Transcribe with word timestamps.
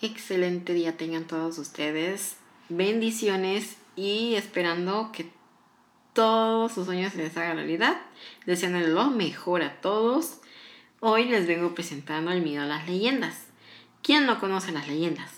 excelente 0.00 0.74
día 0.74 0.96
tengan 0.96 1.26
todos 1.26 1.58
ustedes. 1.58 2.36
Bendiciones 2.68 3.76
y 3.96 4.34
esperando 4.34 5.10
que 5.12 5.30
todos 6.12 6.72
sus 6.72 6.86
sueños 6.86 7.12
se 7.12 7.18
les 7.18 7.36
haga 7.36 7.54
realidad. 7.54 8.00
Deseando 8.46 8.80
lo 8.80 9.10
mejor 9.10 9.62
a 9.62 9.80
todos. 9.80 10.38
Hoy 11.00 11.24
les 11.24 11.46
vengo 11.46 11.74
presentando 11.74 12.30
el 12.30 12.42
miedo 12.42 12.62
a 12.62 12.66
las 12.66 12.86
leyendas. 12.88 13.46
¿Quién 14.02 14.26
no 14.26 14.40
conoce 14.40 14.72
las 14.72 14.88
leyendas? 14.88 15.30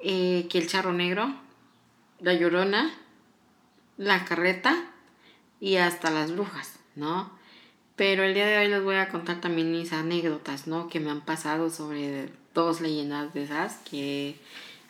Eh, 0.00 0.46
que 0.50 0.58
el 0.58 0.68
charro 0.68 0.92
negro, 0.92 1.34
la 2.20 2.34
llorona, 2.34 2.90
la 3.96 4.24
carreta 4.24 4.76
y 5.60 5.76
hasta 5.76 6.10
las 6.10 6.32
brujas, 6.32 6.78
¿no? 6.94 7.36
Pero 7.96 8.22
el 8.22 8.32
día 8.32 8.46
de 8.46 8.58
hoy 8.58 8.68
les 8.68 8.82
voy 8.82 8.96
a 8.96 9.08
contar 9.08 9.40
también 9.40 9.72
mis 9.72 9.92
anécdotas, 9.92 10.66
¿no? 10.66 10.88
Que 10.88 11.00
me 11.00 11.10
han 11.10 11.22
pasado 11.22 11.68
sobre 11.68 12.30
dos 12.64 12.80
leyendas 12.80 13.32
de 13.34 13.44
esas 13.44 13.76
que 13.88 14.40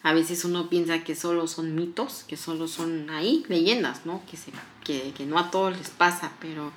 a 0.03 0.13
veces 0.13 0.45
uno 0.45 0.69
piensa 0.69 1.05
que 1.05 1.15
solo 1.15 1.47
son 1.47 1.75
mitos, 1.75 2.25
que 2.27 2.37
solo 2.37 2.67
son 2.69 3.11
ahí 3.11 3.45
leyendas, 3.49 4.07
¿no? 4.07 4.23
Que, 4.31 4.37
se, 4.37 4.53
que, 4.85 5.13
que 5.13 5.27
no 5.27 5.39
a 5.39 5.51
todos 5.51 5.77
les 5.77 5.91
pasa, 5.91 6.33
pero 6.41 6.73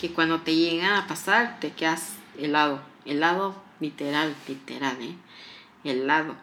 que 0.00 0.12
cuando 0.12 0.40
te 0.40 0.54
llegan 0.54 0.94
a 0.94 1.06
pasar 1.06 1.60
te 1.60 1.72
quedas 1.72 2.14
helado, 2.38 2.82
helado 3.04 3.54
literal, 3.80 4.34
literal, 4.48 4.96
¿eh? 5.00 5.14
Helado. 5.84 6.34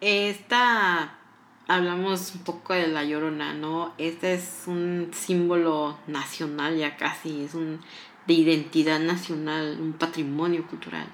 Esta, 0.00 1.18
hablamos 1.66 2.34
un 2.34 2.44
poco 2.44 2.74
de 2.74 2.88
la 2.88 3.04
llorona, 3.04 3.54
¿no? 3.54 3.94
Este 3.96 4.34
es 4.34 4.64
un 4.66 5.10
símbolo 5.14 5.98
nacional 6.06 6.76
ya 6.76 6.96
casi, 6.96 7.44
es 7.44 7.54
un 7.54 7.80
de 8.26 8.34
identidad 8.34 9.00
nacional, 9.00 9.78
un 9.80 9.92
patrimonio 9.92 10.66
cultural. 10.66 11.06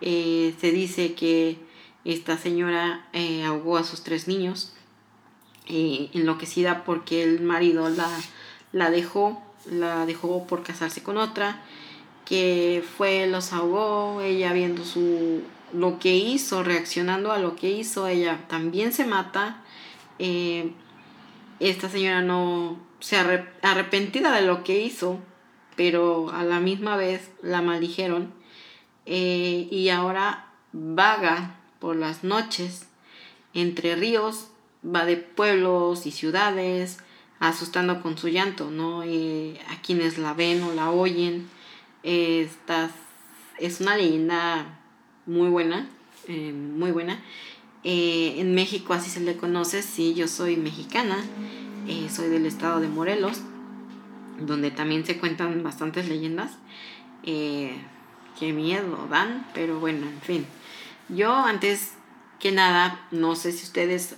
Eh, 0.00 0.54
se 0.60 0.72
dice 0.72 1.14
que 1.14 1.58
esta 2.04 2.38
señora 2.38 3.06
eh, 3.12 3.44
ahogó 3.44 3.76
a 3.76 3.84
sus 3.84 4.02
tres 4.02 4.28
niños, 4.28 4.72
eh, 5.66 6.08
enloquecida 6.14 6.84
porque 6.84 7.22
el 7.22 7.40
marido 7.40 7.88
la, 7.88 8.08
la 8.72 8.90
dejó, 8.90 9.42
la 9.70 10.06
dejó 10.06 10.46
por 10.46 10.62
casarse 10.62 11.02
con 11.02 11.18
otra, 11.18 11.62
que 12.24 12.82
fue, 12.96 13.26
los 13.26 13.52
ahogó, 13.52 14.20
ella 14.22 14.52
viendo 14.52 14.84
su, 14.84 15.42
lo 15.72 15.98
que 15.98 16.14
hizo, 16.16 16.62
reaccionando 16.62 17.32
a 17.32 17.38
lo 17.38 17.56
que 17.56 17.70
hizo, 17.70 18.06
ella 18.06 18.46
también 18.48 18.92
se 18.92 19.04
mata. 19.04 19.62
esta 21.58 21.88
señora 21.88 22.22
no 22.22 22.78
se 23.00 23.16
arrepentida 23.62 24.32
de 24.32 24.42
lo 24.42 24.62
que 24.64 24.80
hizo, 24.80 25.18
pero 25.76 26.30
a 26.30 26.44
la 26.44 26.60
misma 26.60 26.96
vez 26.96 27.30
la 27.42 27.62
maldijeron 27.62 28.39
eh, 29.06 29.68
y 29.70 29.88
ahora 29.88 30.46
vaga 30.72 31.56
por 31.78 31.96
las 31.96 32.24
noches 32.24 32.86
entre 33.54 33.96
ríos, 33.96 34.48
va 34.84 35.04
de 35.04 35.16
pueblos 35.16 36.06
y 36.06 36.10
ciudades, 36.10 36.98
asustando 37.38 38.02
con 38.02 38.18
su 38.18 38.28
llanto, 38.28 38.70
¿no? 38.70 39.02
Eh, 39.02 39.58
a 39.68 39.80
quienes 39.82 40.18
la 40.18 40.34
ven 40.34 40.62
o 40.62 40.72
la 40.72 40.90
oyen. 40.90 41.48
Esta 42.02 42.90
es 43.58 43.80
una 43.80 43.96
leyenda 43.96 44.80
muy 45.26 45.48
buena, 45.48 45.88
eh, 46.28 46.52
muy 46.52 46.92
buena. 46.92 47.22
en 47.82 48.54
México 48.54 48.92
así 48.92 49.08
se 49.10 49.20
le 49.20 49.36
conoce, 49.36 49.82
sí, 49.82 50.14
yo 50.14 50.28
soy 50.28 50.56
mexicana, 50.56 51.16
soy 52.10 52.28
del 52.28 52.44
estado 52.44 52.78
de 52.80 52.88
Morelos 52.88 53.40
donde 54.40 54.70
también 54.70 55.04
se 55.04 55.18
cuentan 55.18 55.62
bastantes 55.62 56.08
leyendas. 56.08 56.52
Eh, 57.22 57.76
qué 58.40 58.52
miedo 58.54 59.06
dan, 59.10 59.46
pero 59.54 59.78
bueno, 59.78 60.08
en 60.08 60.20
fin. 60.22 60.46
Yo 61.10 61.32
antes 61.32 61.92
que 62.40 62.50
nada, 62.50 63.06
no 63.10 63.36
sé 63.36 63.52
si 63.52 63.64
ustedes 63.64 64.16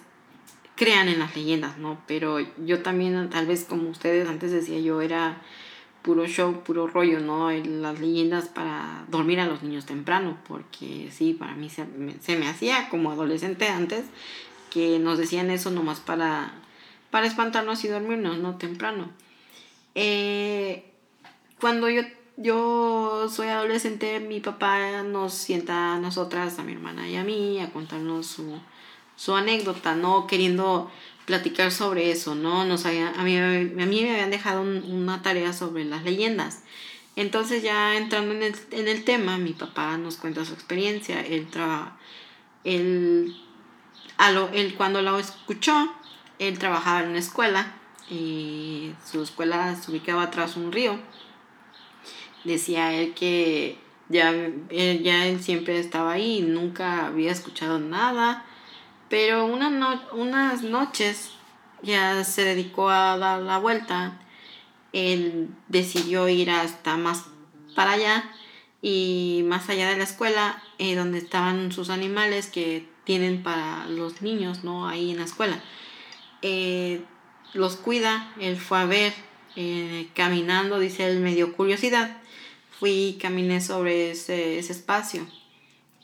crean 0.76 1.08
en 1.08 1.18
las 1.18 1.36
leyendas, 1.36 1.76
¿no? 1.76 2.00
Pero 2.06 2.38
yo 2.64 2.82
también, 2.82 3.28
tal 3.30 3.46
vez 3.46 3.64
como 3.68 3.90
ustedes 3.90 4.28
antes 4.28 4.52
decía, 4.52 4.78
yo 4.78 5.02
era 5.02 5.42
puro 6.02 6.26
show, 6.26 6.62
puro 6.62 6.86
rollo, 6.86 7.20
¿no? 7.20 7.50
Las 7.50 8.00
leyendas 8.00 8.48
para 8.48 9.04
dormir 9.08 9.40
a 9.40 9.46
los 9.46 9.62
niños 9.62 9.86
temprano, 9.86 10.38
porque 10.46 11.10
sí, 11.10 11.34
para 11.34 11.54
mí 11.54 11.68
se 11.68 11.84
me, 11.84 12.14
se 12.20 12.36
me 12.36 12.48
hacía 12.48 12.88
como 12.88 13.10
adolescente 13.10 13.68
antes 13.68 14.04
que 14.70 14.98
nos 14.98 15.18
decían 15.18 15.50
eso 15.50 15.70
nomás 15.70 16.00
para, 16.00 16.54
para 17.10 17.26
espantarnos 17.26 17.84
y 17.84 17.88
dormirnos, 17.88 18.38
¿no? 18.38 18.56
Temprano. 18.56 19.10
Eh, 19.94 20.92
cuando 21.60 21.90
yo, 21.90 22.02
yo 22.36 23.28
soy 23.28 23.48
adolescente, 23.48 24.20
mi 24.20 24.40
papá 24.40 25.02
nos 25.02 25.34
sienta 25.34 25.94
a 25.94 25.98
nosotras, 25.98 26.58
a 26.58 26.62
mi 26.62 26.72
hermana 26.72 27.08
y 27.08 27.16
a 27.16 27.24
mí, 27.24 27.60
a 27.60 27.70
contarnos 27.70 28.26
su, 28.26 28.58
su 29.16 29.34
anécdota, 29.34 29.94
¿no? 29.94 30.26
Queriendo 30.26 30.90
platicar 31.26 31.70
sobre 31.70 32.10
eso, 32.10 32.34
¿no? 32.34 32.64
Nos 32.64 32.86
había, 32.86 33.10
a, 33.10 33.22
mí, 33.22 33.36
a 33.36 33.48
mí 33.48 34.02
me 34.02 34.12
habían 34.12 34.30
dejado 34.30 34.62
una 34.62 35.22
tarea 35.22 35.52
sobre 35.52 35.84
las 35.84 36.04
leyendas. 36.04 36.62
Entonces 37.14 37.62
ya 37.62 37.96
entrando 37.96 38.34
en 38.34 38.42
el, 38.42 38.54
en 38.70 38.88
el 38.88 39.04
tema, 39.04 39.36
mi 39.36 39.52
papá 39.52 39.98
nos 39.98 40.16
cuenta 40.16 40.44
su 40.44 40.54
experiencia. 40.54 41.20
Él, 41.20 41.48
traba, 41.48 41.98
él, 42.64 43.36
a 44.16 44.32
lo, 44.32 44.48
él 44.48 44.74
cuando 44.76 45.02
lo 45.02 45.18
escuchó, 45.18 45.92
él 46.38 46.58
trabajaba 46.58 47.02
en 47.02 47.10
una 47.10 47.18
escuela 47.18 47.74
y 48.10 48.92
su 49.04 49.22
escuela 49.22 49.76
se 49.76 49.90
ubicaba 49.90 50.30
tras 50.30 50.56
un 50.56 50.72
río. 50.72 50.98
Decía 52.44 52.92
él 52.94 53.14
que 53.14 53.78
ya 54.08 54.32
ya 54.70 55.26
él 55.26 55.42
siempre 55.42 55.78
estaba 55.78 56.12
ahí 56.12 56.42
nunca 56.42 57.06
había 57.06 57.32
escuchado 57.32 57.78
nada, 57.78 58.44
pero 59.08 59.46
una 59.46 59.68
unas 60.12 60.62
noches 60.62 61.32
ya 61.82 62.24
se 62.24 62.44
dedicó 62.44 62.90
a 62.90 63.18
dar 63.18 63.42
la 63.42 63.58
vuelta. 63.58 64.20
Él 64.92 65.48
decidió 65.68 66.28
ir 66.28 66.50
hasta 66.50 66.96
más 66.96 67.24
para 67.74 67.92
allá 67.92 68.24
y 68.82 69.42
más 69.46 69.68
allá 69.68 69.88
de 69.88 69.96
la 69.96 70.04
escuela, 70.04 70.62
eh, 70.78 70.96
donde 70.96 71.18
estaban 71.18 71.72
sus 71.72 71.88
animales 71.88 72.48
que 72.48 72.88
tienen 73.04 73.42
para 73.42 73.86
los 73.86 74.22
niños, 74.22 74.64
¿no? 74.64 74.88
Ahí 74.88 75.12
en 75.12 75.18
la 75.18 75.24
escuela. 75.24 75.62
Eh, 76.42 77.02
los 77.54 77.76
cuida, 77.76 78.32
él 78.40 78.56
fue 78.56 78.78
a 78.78 78.86
ver, 78.86 79.12
eh, 79.56 80.08
caminando, 80.14 80.78
dice 80.78 81.06
él, 81.06 81.20
me 81.20 81.34
dio 81.34 81.54
curiosidad, 81.54 82.18
fui 82.78 82.90
y 82.90 83.12
caminé 83.14 83.60
sobre 83.60 84.12
ese, 84.12 84.58
espacio. 84.58 85.26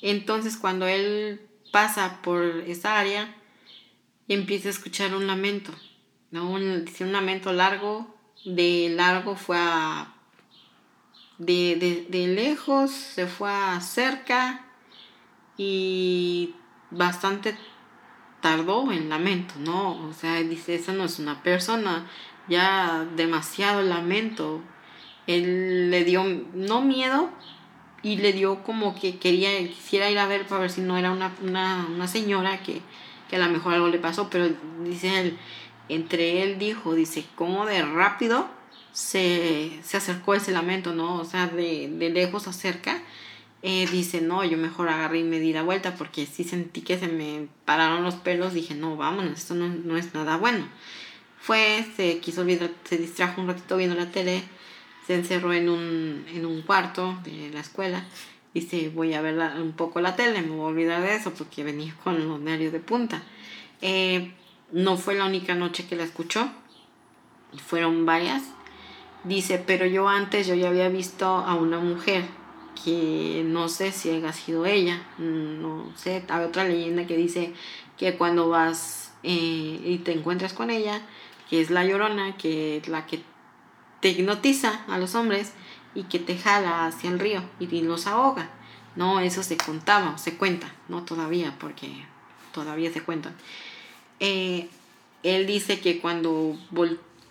Entonces 0.02 0.56
cuando 0.56 0.86
él 0.86 1.40
pasa 1.72 2.20
por 2.22 2.42
esa 2.66 2.98
área, 2.98 3.34
empieza 4.28 4.68
a 4.68 4.72
escuchar 4.72 5.14
un 5.14 5.26
lamento, 5.26 5.72
¿no? 6.30 6.58
Dice 6.80 7.04
un 7.04 7.12
lamento 7.12 7.52
largo, 7.52 8.14
de 8.44 8.92
largo 8.94 9.36
fue 9.36 9.56
a... 9.58 10.14
De, 11.38 11.76
de, 11.76 12.06
de 12.08 12.26
lejos 12.26 12.90
se 12.90 13.28
fue 13.28 13.48
a 13.48 13.80
cerca 13.80 14.66
y 15.56 16.54
bastante 16.90 17.56
tardó 18.40 18.90
en 18.92 19.08
lamento, 19.08 19.54
¿no? 19.58 20.08
O 20.08 20.12
sea, 20.12 20.36
dice, 20.42 20.74
esa 20.74 20.92
no 20.92 21.04
es 21.04 21.18
una 21.18 21.42
persona, 21.42 22.08
ya 22.48 23.06
demasiado 23.16 23.82
lamento. 23.82 24.62
Él 25.26 25.90
le 25.90 26.04
dio, 26.04 26.24
no 26.54 26.80
miedo, 26.80 27.30
y 28.02 28.16
le 28.16 28.32
dio 28.32 28.62
como 28.62 28.98
que 28.98 29.18
quería, 29.18 29.58
quisiera 29.68 30.10
ir 30.10 30.18
a 30.18 30.26
ver 30.26 30.46
para 30.46 30.62
ver 30.62 30.70
si 30.70 30.80
no 30.80 30.96
era 30.96 31.10
una, 31.10 31.32
una, 31.42 32.08
señora 32.08 32.62
que, 32.62 32.80
que 33.28 33.36
a 33.36 33.38
lo 33.38 33.48
mejor 33.52 33.74
algo 33.74 33.88
le 33.88 33.98
pasó, 33.98 34.30
pero 34.30 34.48
dice 34.84 35.20
él, 35.20 35.38
entre 35.88 36.42
él 36.42 36.58
dijo, 36.58 36.94
dice, 36.94 37.24
cómo 37.34 37.66
de 37.66 37.82
rápido 37.82 38.48
se, 38.92 39.78
se 39.82 39.96
acercó 39.96 40.34
ese 40.34 40.52
lamento, 40.52 40.94
¿no? 40.94 41.16
O 41.16 41.24
sea, 41.24 41.46
de, 41.48 41.88
de 41.88 42.10
lejos 42.10 42.46
acerca 42.48 43.02
eh, 43.62 43.88
dice, 43.90 44.20
no, 44.20 44.44
yo 44.44 44.56
mejor 44.56 44.88
agarré 44.88 45.20
y 45.20 45.24
me 45.24 45.40
di 45.40 45.52
la 45.52 45.62
vuelta 45.62 45.96
porque 45.96 46.26
sí 46.26 46.44
sentí 46.44 46.82
que 46.82 46.96
se 46.96 47.08
me 47.08 47.48
pararon 47.64 48.04
los 48.04 48.14
pelos. 48.14 48.54
Dije, 48.54 48.74
no, 48.74 48.96
vámonos, 48.96 49.38
esto 49.38 49.54
no, 49.54 49.68
no 49.68 49.96
es 49.96 50.14
nada 50.14 50.36
bueno. 50.36 50.68
Fue, 51.40 51.86
se 51.96 52.18
quiso 52.18 52.42
olvidar, 52.42 52.70
se 52.84 52.98
distrajo 52.98 53.40
un 53.40 53.48
ratito 53.48 53.76
viendo 53.76 53.94
la 53.94 54.10
tele, 54.10 54.42
se 55.06 55.14
encerró 55.14 55.52
en 55.52 55.68
un, 55.68 56.26
en 56.28 56.44
un 56.44 56.62
cuarto 56.62 57.18
de 57.24 57.50
la 57.50 57.60
escuela. 57.60 58.04
Dice, 58.54 58.90
voy 58.94 59.14
a 59.14 59.20
ver 59.20 59.38
un 59.60 59.72
poco 59.72 60.00
la 60.00 60.16
tele, 60.16 60.42
me 60.42 60.48
voy 60.48 60.60
a 60.60 60.68
olvidar 60.68 61.02
de 61.02 61.14
eso 61.14 61.32
porque 61.32 61.64
venía 61.64 61.94
con 62.02 62.28
los 62.28 62.40
nervios 62.40 62.72
de 62.72 62.80
punta. 62.80 63.22
Eh, 63.80 64.32
no 64.72 64.96
fue 64.96 65.14
la 65.14 65.26
única 65.26 65.54
noche 65.54 65.86
que 65.86 65.96
la 65.96 66.04
escuchó, 66.04 66.50
fueron 67.66 68.04
varias. 68.04 68.42
Dice, 69.24 69.62
pero 69.64 69.86
yo 69.86 70.08
antes 70.08 70.46
yo 70.46 70.54
ya 70.54 70.68
había 70.68 70.88
visto 70.88 71.26
a 71.26 71.54
una 71.54 71.78
mujer 71.78 72.24
que 72.84 73.42
no 73.44 73.68
sé 73.68 73.92
si 73.92 74.10
haya 74.10 74.32
sido 74.32 74.66
ella, 74.66 75.02
no 75.18 75.92
sé, 75.96 76.22
hay 76.28 76.44
otra 76.44 76.64
leyenda 76.64 77.06
que 77.06 77.16
dice 77.16 77.52
que 77.96 78.14
cuando 78.14 78.48
vas 78.48 79.12
eh, 79.24 79.80
y 79.84 80.00
te 80.04 80.12
encuentras 80.12 80.52
con 80.52 80.70
ella, 80.70 81.02
que 81.48 81.60
es 81.60 81.70
la 81.70 81.84
llorona, 81.84 82.36
que 82.36 82.78
es 82.78 82.88
la 82.88 83.06
que 83.06 83.22
te 84.00 84.10
hipnotiza 84.10 84.84
a 84.86 84.98
los 84.98 85.14
hombres 85.14 85.52
y 85.94 86.04
que 86.04 86.18
te 86.18 86.36
jala 86.36 86.86
hacia 86.86 87.10
el 87.10 87.18
río 87.18 87.42
y 87.58 87.66
los 87.82 88.06
ahoga. 88.06 88.50
No, 88.96 89.20
eso 89.20 89.42
se 89.42 89.56
contaba, 89.56 90.18
se 90.18 90.36
cuenta, 90.36 90.72
no 90.88 91.04
todavía, 91.04 91.54
porque 91.58 92.04
todavía 92.52 92.92
se 92.92 93.02
cuentan. 93.02 93.34
Eh, 94.20 94.68
él 95.22 95.46
dice 95.46 95.80
que 95.80 96.00
cuando 96.00 96.56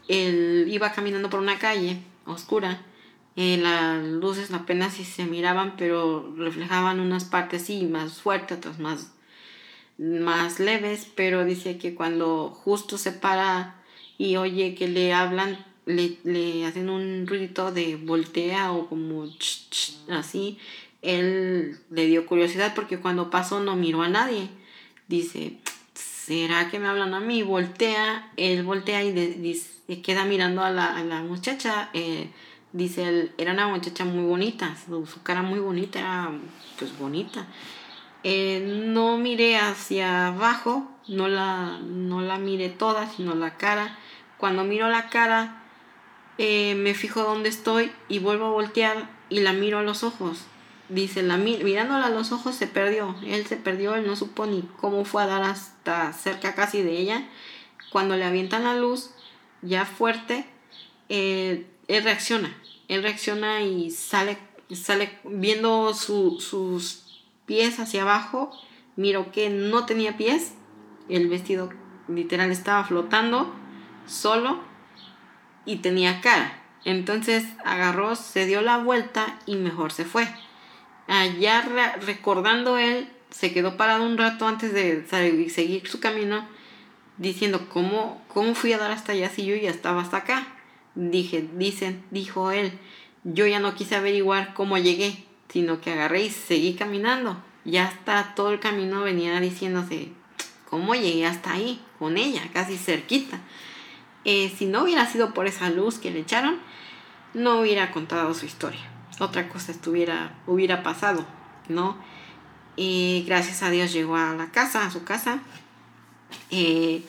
él 0.07 0.65
iba 0.69 0.91
caminando 0.91 1.29
por 1.29 1.39
una 1.39 1.59
calle 1.59 2.01
oscura, 2.25 2.81
eh, 3.35 3.57
las 3.57 4.03
luces 4.03 4.51
apenas 4.51 4.93
si 4.95 5.05
se 5.05 5.25
miraban, 5.25 5.75
pero 5.77 6.33
reflejaban 6.35 6.99
unas 6.99 7.25
partes 7.25 7.63
sí 7.63 7.85
más 7.85 8.21
fuertes, 8.21 8.57
otras 8.57 8.79
más, 8.79 9.11
más 9.97 10.59
leves, 10.59 11.07
pero 11.15 11.45
dice 11.45 11.77
que 11.77 11.93
cuando 11.93 12.49
justo 12.49 12.97
se 12.97 13.11
para 13.11 13.75
y 14.17 14.37
oye 14.37 14.75
que 14.75 14.87
le 14.87 15.13
hablan, 15.13 15.63
le, 15.85 16.17
le 16.23 16.65
hacen 16.65 16.89
un 16.89 17.27
ruido 17.27 17.71
de 17.71 17.95
voltea 17.95 18.71
o 18.71 18.87
como 18.87 19.25
así, 20.09 20.57
él 21.01 21.77
le 21.89 22.05
dio 22.07 22.25
curiosidad 22.25 22.73
porque 22.75 22.99
cuando 22.99 23.29
pasó 23.29 23.59
no 23.59 23.75
miró 23.75 24.01
a 24.01 24.09
nadie. 24.09 24.49
Dice, 25.07 25.57
¿será 25.93 26.69
que 26.69 26.79
me 26.79 26.87
hablan 26.87 27.13
a 27.13 27.19
mí? 27.19 27.43
Voltea, 27.43 28.31
él 28.35 28.63
voltea 28.63 29.03
y 29.03 29.11
dice, 29.13 30.01
queda 30.01 30.25
mirando 30.25 30.63
a 30.63 30.69
la, 30.69 30.97
a 30.97 31.03
la 31.03 31.21
muchacha. 31.21 31.89
Eh, 31.93 32.29
dice 32.73 33.07
él, 33.07 33.31
era 33.37 33.53
una 33.53 33.67
muchacha 33.67 34.03
muy 34.03 34.25
bonita, 34.25 34.75
su, 34.85 35.23
cara 35.23 35.41
muy 35.41 35.59
bonita, 35.59 35.99
era 35.99 36.31
pues 36.77 36.97
bonita. 36.97 37.47
Eh, 38.23 38.83
no 38.87 39.17
miré 39.17 39.57
hacia 39.57 40.27
abajo, 40.27 40.91
no 41.07 41.29
la, 41.29 41.79
no 41.79 42.21
la 42.21 42.37
miré 42.37 42.69
toda, 42.69 43.09
sino 43.09 43.35
la 43.35 43.55
cara. 43.55 43.97
Cuando 44.37 44.63
miro 44.63 44.89
la 44.89 45.09
cara, 45.09 45.63
eh, 46.37 46.75
me 46.75 46.93
fijo 46.93 47.23
dónde 47.23 47.49
estoy 47.49 47.91
y 48.07 48.19
vuelvo 48.19 48.45
a 48.45 48.51
voltear 48.51 49.09
y 49.29 49.39
la 49.39 49.53
miro 49.53 49.79
a 49.79 49.83
los 49.83 50.03
ojos. 50.03 50.45
Dice, 50.89 51.21
la, 51.21 51.37
mirándola 51.37 52.05
a 52.05 52.09
los 52.09 52.31
ojos 52.31 52.55
se 52.55 52.67
perdió. 52.67 53.15
Él 53.25 53.45
se 53.45 53.57
perdió, 53.57 53.95
él 53.95 54.07
no 54.07 54.15
supo 54.15 54.45
ni 54.45 54.61
cómo 54.79 55.05
fue 55.05 55.23
a 55.23 55.27
dar 55.27 55.43
hasta 55.43 56.13
cerca 56.13 56.55
casi 56.55 56.81
de 56.81 56.97
ella. 56.97 57.27
Cuando 57.91 58.15
le 58.15 58.25
avientan 58.25 58.63
la 58.63 58.75
luz, 58.75 59.11
ya 59.61 59.85
fuerte, 59.85 60.45
eh, 61.09 61.65
él 61.87 62.03
reacciona 62.03 62.55
él 62.87 63.03
reacciona 63.03 63.61
y 63.61 63.91
sale, 63.91 64.37
sale 64.73 65.11
viendo 65.23 65.93
sus 65.93 67.23
pies 67.45 67.79
hacia 67.79 68.03
abajo, 68.03 68.51
miro 68.95 69.31
que 69.31 69.49
no 69.49 69.85
tenía 69.85 70.17
pies, 70.17 70.53
el 71.09 71.27
vestido 71.27 71.69
literal 72.07 72.51
estaba 72.51 72.83
flotando 72.83 73.53
solo 74.07 74.59
y 75.65 75.77
tenía 75.77 76.21
cara. 76.21 76.63
Entonces 76.85 77.45
agarró, 77.65 78.15
se 78.15 78.45
dio 78.45 78.61
la 78.61 78.77
vuelta 78.77 79.37
y 79.45 79.55
mejor 79.55 79.91
se 79.91 80.05
fue. 80.05 80.27
Allá 81.07 81.61
recordando 82.01 82.77
él, 82.77 83.09
se 83.29 83.53
quedó 83.53 83.77
parado 83.77 84.05
un 84.05 84.17
rato 84.17 84.47
antes 84.47 84.73
de 84.73 85.05
seguir 85.49 85.87
su 85.87 85.99
camino, 85.99 86.47
diciendo, 87.17 87.67
¿cómo, 87.69 88.21
cómo 88.27 88.55
fui 88.55 88.73
a 88.73 88.77
dar 88.77 88.91
hasta 88.91 89.11
allá 89.11 89.29
si 89.29 89.45
yo 89.45 89.55
ya 89.55 89.69
estaba 89.69 90.01
hasta 90.01 90.17
acá? 90.17 90.47
Dije, 90.95 91.47
dicen, 91.53 92.03
dijo 92.11 92.51
él, 92.51 92.71
yo 93.23 93.45
ya 93.45 93.59
no 93.59 93.75
quise 93.75 93.95
averiguar 93.95 94.53
cómo 94.53 94.77
llegué, 94.77 95.25
sino 95.49 95.81
que 95.81 95.91
agarré 95.91 96.23
y 96.23 96.29
seguí 96.29 96.73
caminando. 96.73 97.37
Ya 97.65 97.85
hasta 97.85 98.33
todo 98.35 98.51
el 98.51 98.59
camino 98.59 99.01
venía 99.01 99.39
diciéndose, 99.39 100.09
¿cómo 100.69 100.95
llegué 100.95 101.25
hasta 101.25 101.51
ahí? 101.53 101.81
Con 101.99 102.17
ella, 102.17 102.41
casi 102.53 102.77
cerquita. 102.77 103.41
Eh, 104.29 104.53
si 104.53 104.65
no 104.65 104.83
hubiera 104.83 105.05
sido 105.05 105.33
por 105.33 105.47
esa 105.47 105.69
luz 105.69 105.99
que 105.99 106.11
le 106.11 106.19
echaron, 106.19 106.59
no 107.33 107.61
hubiera 107.61 107.93
contado 107.93 108.33
su 108.33 108.45
historia. 108.45 108.81
Otra 109.19 109.47
cosa 109.47 109.71
estuviera, 109.71 110.37
hubiera 110.45 110.83
pasado, 110.83 111.25
¿no? 111.69 111.97
Y 112.75 113.23
gracias 113.25 113.63
a 113.63 113.69
Dios 113.69 113.93
llegó 113.93 114.17
a 114.17 114.33
la 114.33 114.51
casa, 114.51 114.85
a 114.85 114.91
su 114.91 115.05
casa. 115.05 115.39
Eh, 116.51 117.03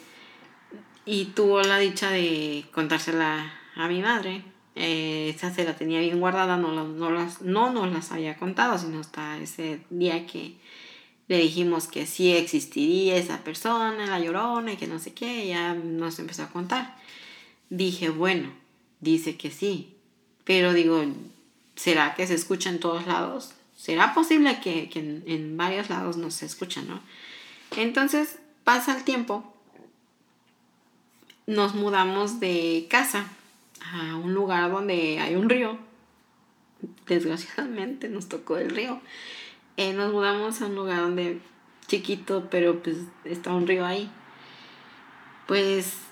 y 1.07 1.25
tuvo 1.35 1.61
la 1.63 1.79
dicha 1.79 2.09
de 2.13 2.65
contársela 2.73 3.53
a 3.75 3.89
mi 3.89 4.01
madre. 4.01 4.45
Eh, 4.77 5.33
esa 5.35 5.53
se 5.53 5.65
la 5.65 5.75
tenía 5.75 5.99
bien 5.99 6.21
guardada, 6.21 6.57
no, 6.57 6.71
no, 6.71 7.11
las, 7.11 7.43
no 7.43 7.73
nos 7.73 7.93
las 7.93 8.13
había 8.13 8.37
contado, 8.37 8.79
sino 8.79 9.01
hasta 9.01 9.39
ese 9.39 9.81
día 9.91 10.25
que 10.25 10.55
le 11.27 11.39
dijimos 11.39 11.89
que 11.89 12.07
sí 12.07 12.33
existiría 12.33 13.17
esa 13.17 13.43
persona, 13.43 14.07
la 14.07 14.21
llorona 14.21 14.75
y 14.75 14.77
que 14.77 14.87
no 14.87 15.01
sé 15.01 15.15
qué, 15.15 15.49
ya 15.49 15.75
nos 15.75 16.21
empezó 16.21 16.45
a 16.45 16.51
contar. 16.51 16.97
Dije, 17.71 18.09
bueno, 18.09 18.51
dice 19.01 19.37
que 19.37 19.51
sí, 19.51 19.95
pero 20.45 20.73
digo, 20.73 21.05
¿será 21.77 22.15
que 22.15 22.27
se 22.27 22.35
escucha 22.35 22.71
en 22.71 22.81
todos 22.81 23.07
lados? 23.07 23.53
¿Será 23.77 24.15
posible 24.15 24.61
que, 24.61 24.89
que 24.89 25.01
en, 25.01 25.57
varios 25.57 25.91
lados 25.91 26.17
no 26.17 26.31
se 26.31 26.47
escucha, 26.47 26.83
no? 26.83 27.01
Entonces 27.77 28.39
pasa 28.65 28.97
el 28.97 29.05
tiempo, 29.05 29.55
nos 31.47 31.75
mudamos 31.75 32.41
de 32.41 32.87
casa 32.91 33.29
a 33.93 34.17
un 34.17 34.35
lugar 34.35 34.71
donde 34.71 35.21
hay 35.21 35.37
un 35.37 35.49
río. 35.49 35.79
Desgraciadamente 37.07 38.09
nos 38.09 38.29
tocó 38.29 38.57
el 38.57 38.71
río. 38.71 39.01
Eh, 39.77 39.93
nos 39.93 40.13
mudamos 40.13 40.61
a 40.61 40.67
un 40.67 40.75
lugar 40.75 41.03
donde 41.03 41.41
chiquito, 41.87 42.49
pero 42.51 42.83
pues 42.83 42.97
está 43.25 43.53
un 43.53 43.67
río 43.67 43.87
ahí. 43.87 44.11
Pues 45.47 46.08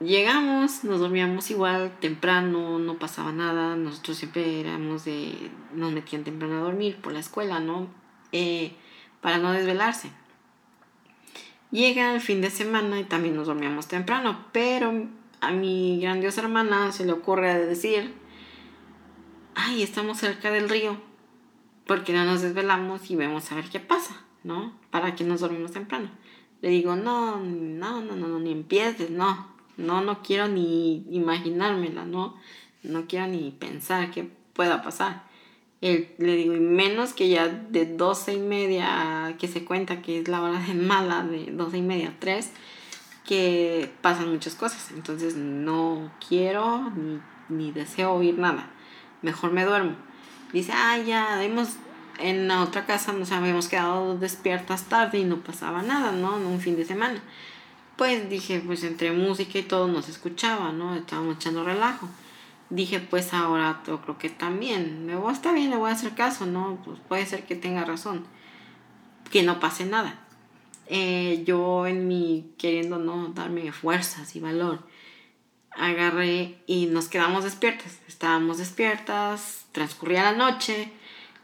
llegamos, 0.00 0.84
nos 0.84 1.00
dormíamos 1.00 1.50
igual 1.50 1.92
temprano, 2.00 2.78
no 2.78 2.98
pasaba 2.98 3.32
nada. 3.32 3.76
Nosotros 3.76 4.16
siempre 4.16 4.60
éramos 4.60 5.04
de. 5.04 5.50
nos 5.74 5.92
metían 5.92 6.24
temprano 6.24 6.58
a 6.58 6.62
dormir 6.62 6.96
por 6.96 7.12
la 7.12 7.20
escuela, 7.20 7.60
¿no? 7.60 7.88
Eh, 8.32 8.74
para 9.20 9.38
no 9.38 9.52
desvelarse. 9.52 10.10
Llega 11.70 12.14
el 12.14 12.20
fin 12.20 12.40
de 12.40 12.50
semana 12.50 12.98
y 12.98 13.04
también 13.04 13.36
nos 13.36 13.46
dormíamos 13.46 13.86
temprano, 13.86 14.46
pero 14.52 15.06
a 15.40 15.52
mi 15.52 16.00
grandiosa 16.00 16.40
hermana 16.40 16.90
se 16.90 17.04
le 17.04 17.12
ocurre 17.12 17.64
decir, 17.64 18.12
ay, 19.54 19.82
estamos 19.82 20.18
cerca 20.18 20.50
del 20.50 20.68
río, 20.68 21.00
porque 21.86 22.12
no 22.12 22.24
nos 22.24 22.42
desvelamos 22.42 23.08
y 23.10 23.14
vemos 23.14 23.52
a 23.52 23.54
ver 23.54 23.68
qué 23.70 23.78
pasa, 23.78 24.24
¿no? 24.42 24.72
Para 24.90 25.14
que 25.14 25.22
nos 25.22 25.40
dormimos 25.40 25.70
temprano. 25.70 26.10
Le 26.60 26.70
digo, 26.70 26.96
no, 26.96 27.38
no, 27.38 28.00
no, 28.00 28.16
no, 28.16 28.40
ni 28.40 28.50
empieces, 28.50 29.10
no, 29.10 29.54
no, 29.80 30.00
no 30.02 30.22
quiero 30.22 30.48
ni 30.48 31.04
imaginármela, 31.10 32.04
no, 32.04 32.36
no 32.82 33.06
quiero 33.06 33.26
ni 33.26 33.50
pensar 33.50 34.10
qué 34.10 34.28
pueda 34.52 34.82
pasar. 34.82 35.24
le 35.80 36.36
digo, 36.36 36.54
y 36.54 36.60
menos 36.60 37.12
que 37.12 37.28
ya 37.28 37.48
de 37.48 37.86
doce 37.86 38.34
y 38.34 38.40
media, 38.40 39.36
que 39.38 39.48
se 39.48 39.64
cuenta 39.64 40.02
que 40.02 40.20
es 40.20 40.28
la 40.28 40.42
hora 40.42 40.60
de 40.60 40.74
mala, 40.74 41.22
de 41.22 41.50
doce 41.52 41.78
y 41.78 41.82
media 41.82 42.08
a 42.08 42.20
tres, 42.20 42.52
que 43.26 43.90
pasan 44.02 44.30
muchas 44.30 44.54
cosas. 44.54 44.90
Entonces 44.92 45.36
no 45.36 46.10
quiero 46.28 46.92
ni, 47.48 47.72
deseo 47.72 48.12
oír 48.12 48.38
nada. 48.38 48.70
Mejor 49.22 49.52
me 49.52 49.64
duermo. 49.64 49.96
Dice, 50.52 50.72
ah, 50.74 50.98
ya, 50.98 51.42
hemos, 51.44 51.76
en 52.18 52.48
la 52.48 52.62
otra 52.62 52.86
casa 52.86 53.12
nos 53.12 53.32
habíamos 53.32 53.68
quedado 53.68 54.18
despiertas 54.18 54.84
tarde 54.84 55.18
y 55.18 55.24
no 55.24 55.38
pasaba 55.38 55.82
nada, 55.82 56.12
¿no? 56.12 56.36
En 56.36 56.46
un 56.46 56.60
fin 56.60 56.76
de 56.76 56.84
semana. 56.84 57.22
Pues 58.00 58.30
dije, 58.30 58.62
pues 58.64 58.82
entre 58.82 59.12
música 59.12 59.58
y 59.58 59.62
todo 59.62 59.86
nos 59.86 60.08
escuchaba, 60.08 60.72
¿no? 60.72 60.94
Estábamos 60.94 61.36
echando 61.36 61.64
relajo. 61.64 62.08
Dije, 62.70 62.98
pues 62.98 63.34
ahora 63.34 63.82
yo 63.86 64.00
creo 64.00 64.16
que 64.16 64.30
también. 64.30 65.04
Me 65.04 65.16
voy, 65.16 65.34
está 65.34 65.52
bien, 65.52 65.68
le 65.68 65.76
voy 65.76 65.90
a 65.90 65.92
hacer 65.92 66.14
caso, 66.14 66.46
¿no? 66.46 66.80
Pues 66.82 66.98
puede 67.06 67.26
ser 67.26 67.44
que 67.44 67.56
tenga 67.56 67.84
razón. 67.84 68.24
Que 69.30 69.42
no 69.42 69.60
pase 69.60 69.84
nada. 69.84 70.18
Eh, 70.86 71.42
yo 71.44 71.86
en 71.86 72.08
mi 72.08 72.54
queriendo 72.56 72.96
no 72.96 73.28
darme 73.34 73.70
fuerzas 73.70 74.34
y 74.34 74.40
valor, 74.40 74.82
agarré 75.72 76.62
y 76.66 76.86
nos 76.86 77.08
quedamos 77.08 77.44
despiertas. 77.44 77.98
Estábamos 78.08 78.56
despiertas, 78.56 79.66
transcurría 79.72 80.22
la 80.22 80.32
noche, 80.32 80.90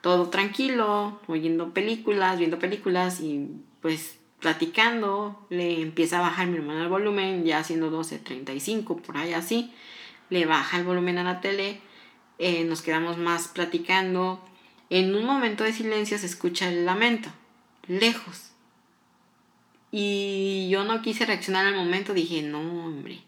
todo 0.00 0.30
tranquilo, 0.30 1.20
oyendo 1.26 1.74
películas, 1.74 2.38
viendo 2.38 2.58
películas 2.58 3.20
y 3.20 3.46
pues 3.82 4.16
platicando. 4.46 5.44
Le 5.50 5.82
empieza 5.82 6.18
a 6.18 6.22
bajar 6.22 6.46
mi 6.46 6.56
hermana 6.56 6.84
el 6.84 6.88
volumen, 6.88 7.44
ya 7.44 7.64
siendo 7.64 7.90
12.35, 7.90 9.00
por 9.00 9.16
ahí 9.16 9.32
así. 9.32 9.72
Le 10.30 10.46
baja 10.46 10.78
el 10.78 10.84
volumen 10.84 11.18
a 11.18 11.24
la 11.24 11.40
tele, 11.40 11.80
eh, 12.38 12.62
nos 12.62 12.82
quedamos 12.82 13.18
más 13.18 13.48
platicando. 13.48 14.40
En 14.88 15.16
un 15.16 15.24
momento 15.24 15.64
de 15.64 15.72
silencio 15.72 16.16
se 16.16 16.26
escucha 16.26 16.68
el 16.68 16.86
lamento, 16.86 17.30
lejos 17.88 18.52
y 19.90 20.68
yo 20.68 20.84
no 20.84 21.00
quise 21.00 21.24
reaccionar 21.24 21.64
al 21.64 21.74
momento, 21.74 22.12
dije, 22.12 22.42
no, 22.42 22.60
hombre. 22.60 23.20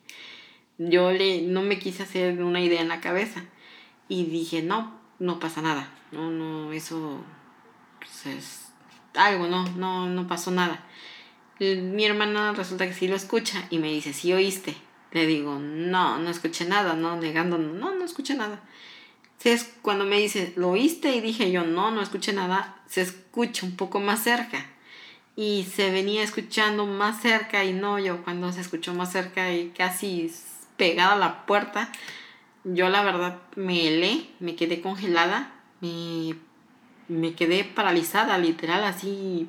Yo 0.76 1.12
le, 1.12 1.40
no 1.40 1.62
me 1.62 1.78
quise 1.78 2.02
hacer 2.02 2.42
una 2.42 2.60
idea 2.60 2.82
en 2.82 2.88
la 2.88 3.00
cabeza. 3.00 3.42
Y 4.08 4.26
dije, 4.26 4.62
no, 4.62 4.92
no 5.18 5.40
pasa 5.40 5.62
nada. 5.62 5.90
No, 6.12 6.30
no, 6.30 6.72
eso 6.72 7.24
pues, 7.98 8.26
es 8.26 8.68
algo, 9.14 9.46
no, 9.46 9.66
no, 9.76 10.08
no 10.08 10.26
pasó 10.26 10.50
nada. 10.50 10.84
Mi 11.60 12.04
hermana 12.04 12.52
resulta 12.52 12.86
que 12.86 12.94
sí 12.94 13.08
lo 13.08 13.16
escucha 13.16 13.66
y 13.70 13.78
me 13.78 13.92
dice, 13.92 14.12
¿sí 14.12 14.32
oíste? 14.32 14.76
Le 15.10 15.26
digo, 15.26 15.58
no, 15.58 16.18
no 16.18 16.30
escuché 16.30 16.66
nada, 16.66 16.94
no, 16.94 17.16
negando, 17.16 17.58
no, 17.58 17.94
no 17.94 18.04
escuché 18.04 18.34
nada. 18.34 18.60
es 19.42 19.74
cuando 19.82 20.04
me 20.04 20.18
dice, 20.18 20.52
¿lo 20.56 20.70
oíste? 20.70 21.14
Y 21.16 21.20
dije 21.20 21.50
yo, 21.50 21.64
no, 21.64 21.90
no 21.90 22.02
escuché 22.02 22.32
nada, 22.32 22.80
se 22.86 23.00
escucha 23.02 23.66
un 23.66 23.76
poco 23.76 24.00
más 24.00 24.22
cerca 24.22 24.66
y 25.40 25.64
se 25.72 25.92
venía 25.92 26.24
escuchando 26.24 26.84
más 26.84 27.22
cerca 27.22 27.64
y 27.64 27.72
no, 27.72 28.00
yo 28.00 28.24
cuando 28.24 28.50
se 28.50 28.60
escuchó 28.60 28.92
más 28.92 29.12
cerca 29.12 29.52
y 29.52 29.70
casi 29.70 30.32
pegada 30.76 31.12
a 31.12 31.16
la 31.16 31.46
puerta, 31.46 31.92
yo 32.64 32.88
la 32.88 33.04
verdad 33.04 33.38
me 33.54 33.86
helé, 33.86 34.28
me 34.40 34.56
quedé 34.56 34.80
congelada, 34.80 35.52
me, 35.80 36.34
me 37.06 37.34
quedé 37.34 37.62
paralizada, 37.62 38.36
literal, 38.36 38.82
así, 38.82 39.48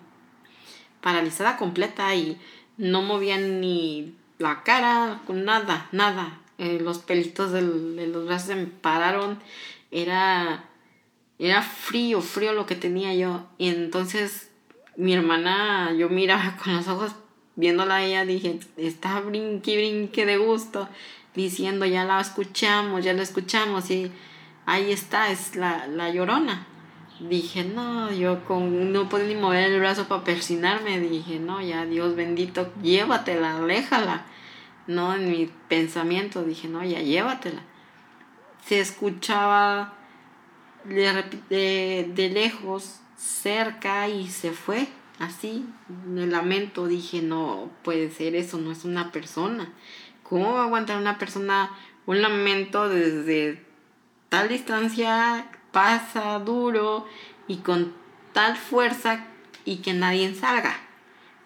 paralizada 1.02 1.58
completa 1.58 2.14
y 2.16 2.38
no 2.78 3.02
movía 3.02 3.38
ni 3.38 4.16
la 4.38 4.64
cara, 4.64 5.22
nada, 5.28 5.88
nada. 5.92 6.40
Eh, 6.58 6.80
los 6.82 7.00
pelitos 7.00 7.52
de 7.52 7.62
los 7.62 8.26
brazos 8.26 8.48
se 8.48 8.56
me 8.56 8.66
pararon, 8.66 9.40
era, 9.92 10.66
era 11.38 11.62
frío, 11.62 12.22
frío 12.22 12.54
lo 12.54 12.66
que 12.66 12.76
tenía 12.76 13.14
yo. 13.14 13.46
Y 13.58 13.70
entonces 13.70 14.50
mi 15.00 15.14
hermana, 15.14 15.94
yo 15.94 16.10
miraba 16.10 16.58
con 16.62 16.76
los 16.76 16.88
ojos 16.90 17.14
viéndola 17.56 17.98
a 17.98 18.04
ella, 18.04 18.26
dije, 18.26 18.60
está 18.78 19.20
brinque, 19.22 19.78
brinque 19.78 20.26
de 20.26 20.38
gusto, 20.38 20.88
diciendo, 21.36 21.86
ya 21.86 22.06
la 22.06 22.20
escuchamos, 22.22 23.04
ya 23.04 23.14
la 23.14 23.22
escuchamos, 23.22 23.90
y 23.92 24.12
ahí 24.66 24.92
está, 24.92 25.32
es 25.32 25.56
la, 25.56 25.88
la 25.88 26.10
llorona. 26.10 26.68
Dije, 27.20 27.66
no, 27.66 28.12
yo 28.12 28.46
con, 28.46 28.94
no 28.94 29.10
puedo 29.10 29.26
ni 29.26 29.36
mover 29.36 29.72
el 29.72 29.80
brazo 29.80 30.08
para 30.08 30.24
persinarme, 30.24 31.00
dije, 31.00 31.40
no, 31.40 31.62
ya 31.62 31.86
Dios 31.86 32.16
bendito, 32.16 32.72
llévatela, 32.82 33.58
aléjala. 33.58 34.26
No, 34.88 35.14
en 35.14 35.30
mi 35.30 35.52
pensamiento 35.68 36.44
dije, 36.44 36.68
no, 36.68 36.84
ya 36.84 37.02
llévatela. 37.02 37.62
Se 38.66 38.80
escuchaba 38.80 39.94
de, 40.86 41.24
de, 41.50 42.12
de 42.14 42.30
lejos 42.30 43.02
cerca 43.18 44.08
y 44.08 44.30
se 44.30 44.52
fue. 44.52 44.88
Así, 45.20 45.66
me 46.08 46.26
lamento, 46.26 46.88
dije, 46.88 47.22
no 47.22 47.70
puede 47.84 48.10
ser 48.10 48.36
eso, 48.36 48.58
no 48.58 48.72
es 48.72 48.86
una 48.86 49.12
persona. 49.12 49.74
¿Cómo 50.24 50.54
va 50.54 50.62
a 50.62 50.66
aguantar 50.66 50.98
una 50.98 51.18
persona 51.18 51.72
un 52.06 52.22
lamento 52.22 52.90
desde 52.90 53.64
tal 54.30 54.48
distancia, 54.48 55.46
pasa 55.72 56.40
duro 56.40 57.06
y 57.48 57.58
con 57.58 57.94
tal 58.34 58.58
fuerza 58.58 59.26
y 59.66 59.78
que 59.78 59.94
nadie 59.94 60.34
salga? 60.36 60.76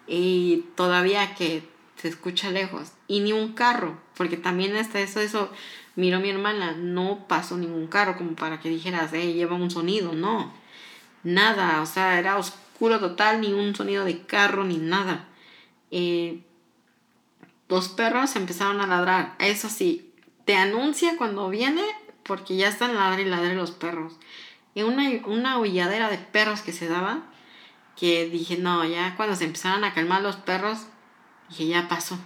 Y 0.06 0.64
todavía 0.76 1.34
que 1.34 1.68
se 1.96 2.08
escucha 2.08 2.50
lejos. 2.50 2.92
Y 3.08 3.20
ni 3.20 3.32
un 3.32 3.52
carro, 3.52 3.98
porque 4.16 4.36
también 4.36 4.76
está 4.76 5.00
eso, 5.00 5.20
eso, 5.20 5.50
miró 5.96 6.20
mi 6.20 6.30
hermana, 6.30 6.72
no 6.72 7.26
pasó 7.28 7.56
ningún 7.56 7.86
carro 7.86 8.16
como 8.16 8.34
para 8.34 8.60
que 8.60 8.68
dijeras, 8.68 9.12
eh, 9.12 9.32
lleva 9.32 9.56
un 9.56 9.70
sonido, 9.70 10.12
no 10.12 10.64
nada, 11.24 11.80
o 11.80 11.86
sea, 11.86 12.18
era 12.18 12.38
oscuro 12.38 13.00
total, 13.00 13.40
ni 13.40 13.52
un 13.52 13.74
sonido 13.74 14.04
de 14.04 14.20
carro, 14.22 14.64
ni 14.64 14.76
nada. 14.76 15.26
Eh, 15.90 16.40
los 17.68 17.88
perros 17.88 18.36
empezaron 18.36 18.80
a 18.80 18.86
ladrar, 18.86 19.34
eso 19.40 19.68
sí, 19.68 20.12
te 20.44 20.54
anuncia 20.54 21.16
cuando 21.16 21.48
viene 21.48 21.82
porque 22.24 22.56
ya 22.56 22.68
están 22.68 22.94
ladre 22.94 23.22
y 23.22 23.26
ladre 23.26 23.54
los 23.54 23.70
perros. 23.70 24.14
Y 24.74 24.82
una, 24.82 25.08
una 25.26 25.58
holladera 25.58 26.10
de 26.10 26.18
perros 26.18 26.62
que 26.62 26.72
se 26.72 26.88
daba, 26.88 27.22
que 27.96 28.28
dije, 28.28 28.56
no, 28.56 28.84
ya 28.84 29.14
cuando 29.16 29.36
se 29.36 29.44
empezaron 29.44 29.84
a 29.84 29.94
calmar 29.94 30.22
los 30.22 30.36
perros, 30.36 30.86
dije, 31.48 31.68
ya 31.68 31.88
pasó. 31.88 32.18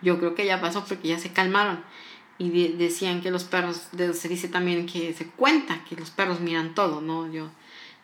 Yo 0.00 0.18
creo 0.18 0.34
que 0.34 0.46
ya 0.46 0.60
pasó 0.60 0.84
porque 0.84 1.08
ya 1.08 1.18
se 1.18 1.32
calmaron. 1.32 1.82
Y 2.38 2.50
decían 2.72 3.20
que 3.20 3.30
los 3.30 3.44
perros, 3.44 3.88
se 4.14 4.28
dice 4.28 4.48
también 4.48 4.86
que 4.86 5.12
se 5.14 5.26
cuenta 5.26 5.84
que 5.84 5.96
los 5.96 6.10
perros 6.10 6.40
miran 6.40 6.74
todo, 6.74 7.00
¿no? 7.00 7.30
Yo 7.30 7.50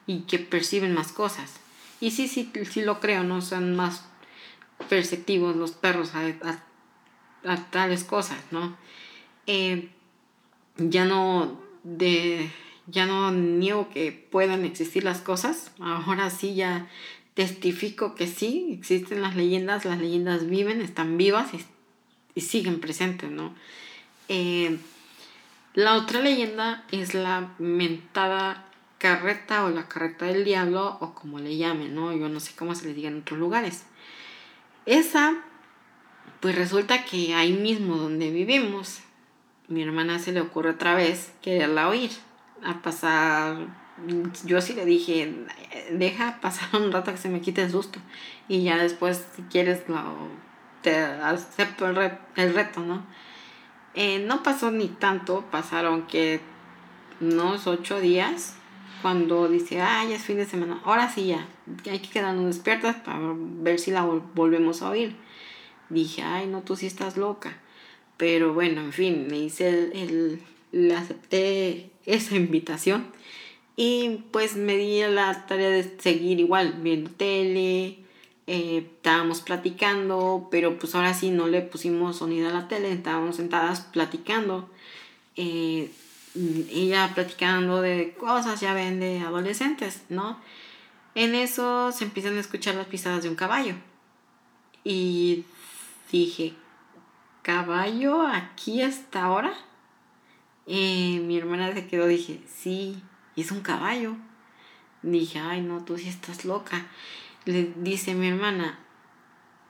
y 0.08 0.20
que 0.20 0.40
perciben 0.40 0.94
más 0.94 1.12
cosas. 1.12 1.60
Y 2.00 2.10
sí, 2.10 2.26
sí, 2.26 2.50
sí 2.68 2.80
lo 2.80 2.98
creo, 2.98 3.22
¿no? 3.22 3.42
Son 3.42 3.76
más 3.76 4.04
perceptivos 4.88 5.54
los 5.54 5.72
perros 5.72 6.12
a, 6.14 7.56
tales 7.70 8.04
cosas, 8.04 8.38
¿no? 8.50 8.76
Eh, 9.46 9.90
ya 10.78 11.04
no 11.04 11.60
de 11.84 12.50
ya 12.86 13.06
no 13.06 13.30
niego 13.30 13.90
que 13.90 14.12
puedan 14.12 14.64
existir 14.64 15.04
las 15.04 15.20
cosas, 15.20 15.72
ahora 15.78 16.30
sí 16.30 16.54
ya 16.54 16.88
testifico 17.34 18.14
que 18.14 18.26
sí, 18.26 18.70
existen 18.72 19.22
las 19.22 19.36
leyendas, 19.36 19.84
las 19.84 19.98
leyendas 19.98 20.48
viven, 20.48 20.80
están 20.80 21.16
vivas 21.18 21.50
y, 22.34 22.40
siguen 22.40 22.80
presentes, 22.80 23.30
¿no? 23.30 23.54
Eh, 24.28 24.78
la 25.74 25.94
otra 25.94 26.20
leyenda 26.20 26.84
es 26.90 27.14
la 27.14 27.54
mentada 27.58 28.64
carreta 28.98 29.64
o 29.64 29.70
la 29.70 29.88
carreta 29.88 30.26
del 30.26 30.44
diablo 30.44 30.98
o 31.00 31.14
como 31.14 31.38
le 31.38 31.56
llamen, 31.56 31.94
¿no? 31.94 32.12
Yo 32.16 32.28
no 32.28 32.40
sé 32.40 32.54
cómo 32.56 32.74
se 32.74 32.86
le 32.86 32.94
diga 32.94 33.08
en 33.08 33.20
otros 33.20 33.38
lugares. 33.38 33.84
Esa, 34.86 35.36
pues 36.40 36.54
resulta 36.54 37.04
que 37.04 37.34
ahí 37.34 37.52
mismo 37.52 37.96
donde 37.96 38.30
vivimos, 38.30 39.00
mi 39.68 39.82
hermana 39.82 40.18
se 40.18 40.32
le 40.32 40.40
ocurre 40.40 40.70
otra 40.70 40.94
vez 40.94 41.32
quererla 41.42 41.88
oír, 41.88 42.10
a 42.64 42.82
pasar, 42.82 43.56
yo 44.44 44.60
sí 44.60 44.74
le 44.74 44.84
dije, 44.84 45.32
deja 45.92 46.40
pasar 46.40 46.68
un 46.80 46.90
rato 46.90 47.12
que 47.12 47.18
se 47.18 47.28
me 47.28 47.40
quite 47.40 47.62
el 47.62 47.70
susto 47.70 48.00
y 48.48 48.62
ya 48.62 48.78
después 48.78 49.24
si 49.36 49.42
quieres 49.42 49.82
te 50.82 50.96
acepto 50.96 51.86
el, 51.86 52.54
reto, 52.54 52.80
¿no? 52.80 53.04
Eh, 53.94 54.24
no 54.26 54.42
pasó 54.42 54.70
ni 54.70 54.88
tanto, 54.88 55.44
pasaron 55.50 56.06
que 56.06 56.40
unos 57.20 57.66
ocho 57.66 58.00
días 58.00 58.54
cuando 59.02 59.48
dice, 59.48 59.80
ah, 59.80 60.04
ya 60.08 60.16
es 60.16 60.22
fin 60.22 60.36
de 60.36 60.46
semana, 60.46 60.80
ahora 60.84 61.08
sí 61.08 61.26
ya, 61.26 61.46
hay 61.90 61.98
que 62.00 62.08
quedarnos 62.08 62.46
despiertas 62.46 62.96
para 62.96 63.18
ver 63.34 63.78
si 63.78 63.90
la 63.90 64.02
volvemos 64.02 64.82
a 64.82 64.90
oír. 64.90 65.16
Dije, 65.88 66.22
ay, 66.22 66.46
no, 66.46 66.62
tú 66.62 66.76
sí 66.76 66.86
estás 66.86 67.16
loca. 67.16 67.56
Pero 68.18 68.52
bueno, 68.52 68.82
en 68.82 68.92
fin, 68.92 69.26
me 69.30 69.38
hice 69.38 69.68
el, 69.68 70.40
le 70.72 70.94
acepté 70.94 71.90
esa 72.04 72.36
invitación 72.36 73.06
y 73.76 74.24
pues 74.32 74.56
me 74.56 74.76
di 74.76 75.00
la 75.02 75.46
tarea 75.46 75.70
de 75.70 75.98
seguir 76.00 76.40
igual 76.40 76.74
viendo 76.82 77.10
tele, 77.10 77.98
eh, 78.48 78.88
estábamos 78.96 79.40
platicando, 79.40 80.48
pero 80.50 80.78
pues 80.78 80.94
ahora 80.94 81.14
sí 81.14 81.30
no 81.30 81.46
le 81.46 81.62
pusimos 81.62 82.16
sonido 82.16 82.48
a 82.48 82.52
la 82.52 82.66
tele, 82.66 82.92
estábamos 82.92 83.36
sentadas 83.36 83.82
platicando. 83.82 84.68
Eh, 85.36 85.90
ella 86.34 87.12
platicando 87.14 87.80
de 87.80 88.14
cosas, 88.18 88.60
ya 88.60 88.74
ven, 88.74 89.00
de 89.00 89.20
adolescentes, 89.20 90.02
¿no? 90.08 90.40
En 91.14 91.34
eso 91.34 91.92
se 91.92 92.04
empiezan 92.04 92.36
a 92.36 92.40
escuchar 92.40 92.74
las 92.74 92.86
pisadas 92.86 93.22
de 93.22 93.28
un 93.28 93.34
caballo. 93.34 93.74
Y 94.84 95.44
dije, 96.10 96.54
¿caballo 97.48 98.26
aquí 98.26 98.82
hasta 98.82 99.24
ahora? 99.24 99.54
Y 100.66 101.22
mi 101.24 101.38
hermana 101.38 101.72
se 101.72 101.86
quedó, 101.86 102.06
dije, 102.06 102.42
sí, 102.46 103.02
es 103.36 103.50
un 103.50 103.62
caballo. 103.62 104.16
Dije, 105.00 105.38
ay, 105.38 105.62
no, 105.62 105.82
tú 105.82 105.96
sí 105.96 106.10
estás 106.10 106.44
loca. 106.44 106.84
Le 107.46 107.72
dice 107.76 108.14
mi 108.14 108.28
hermana, 108.28 108.78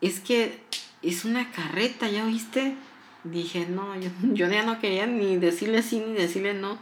es 0.00 0.18
que 0.18 0.60
es 1.02 1.24
una 1.24 1.52
carreta, 1.52 2.08
¿ya 2.08 2.24
oíste? 2.24 2.74
dije, 3.22 3.66
no, 3.68 3.94
yo, 3.94 4.10
yo 4.22 4.48
ya 4.48 4.64
no 4.64 4.80
quería 4.80 5.06
ni 5.06 5.36
decirle 5.36 5.82
sí 5.82 6.00
ni 6.00 6.14
decirle 6.14 6.54
no. 6.54 6.80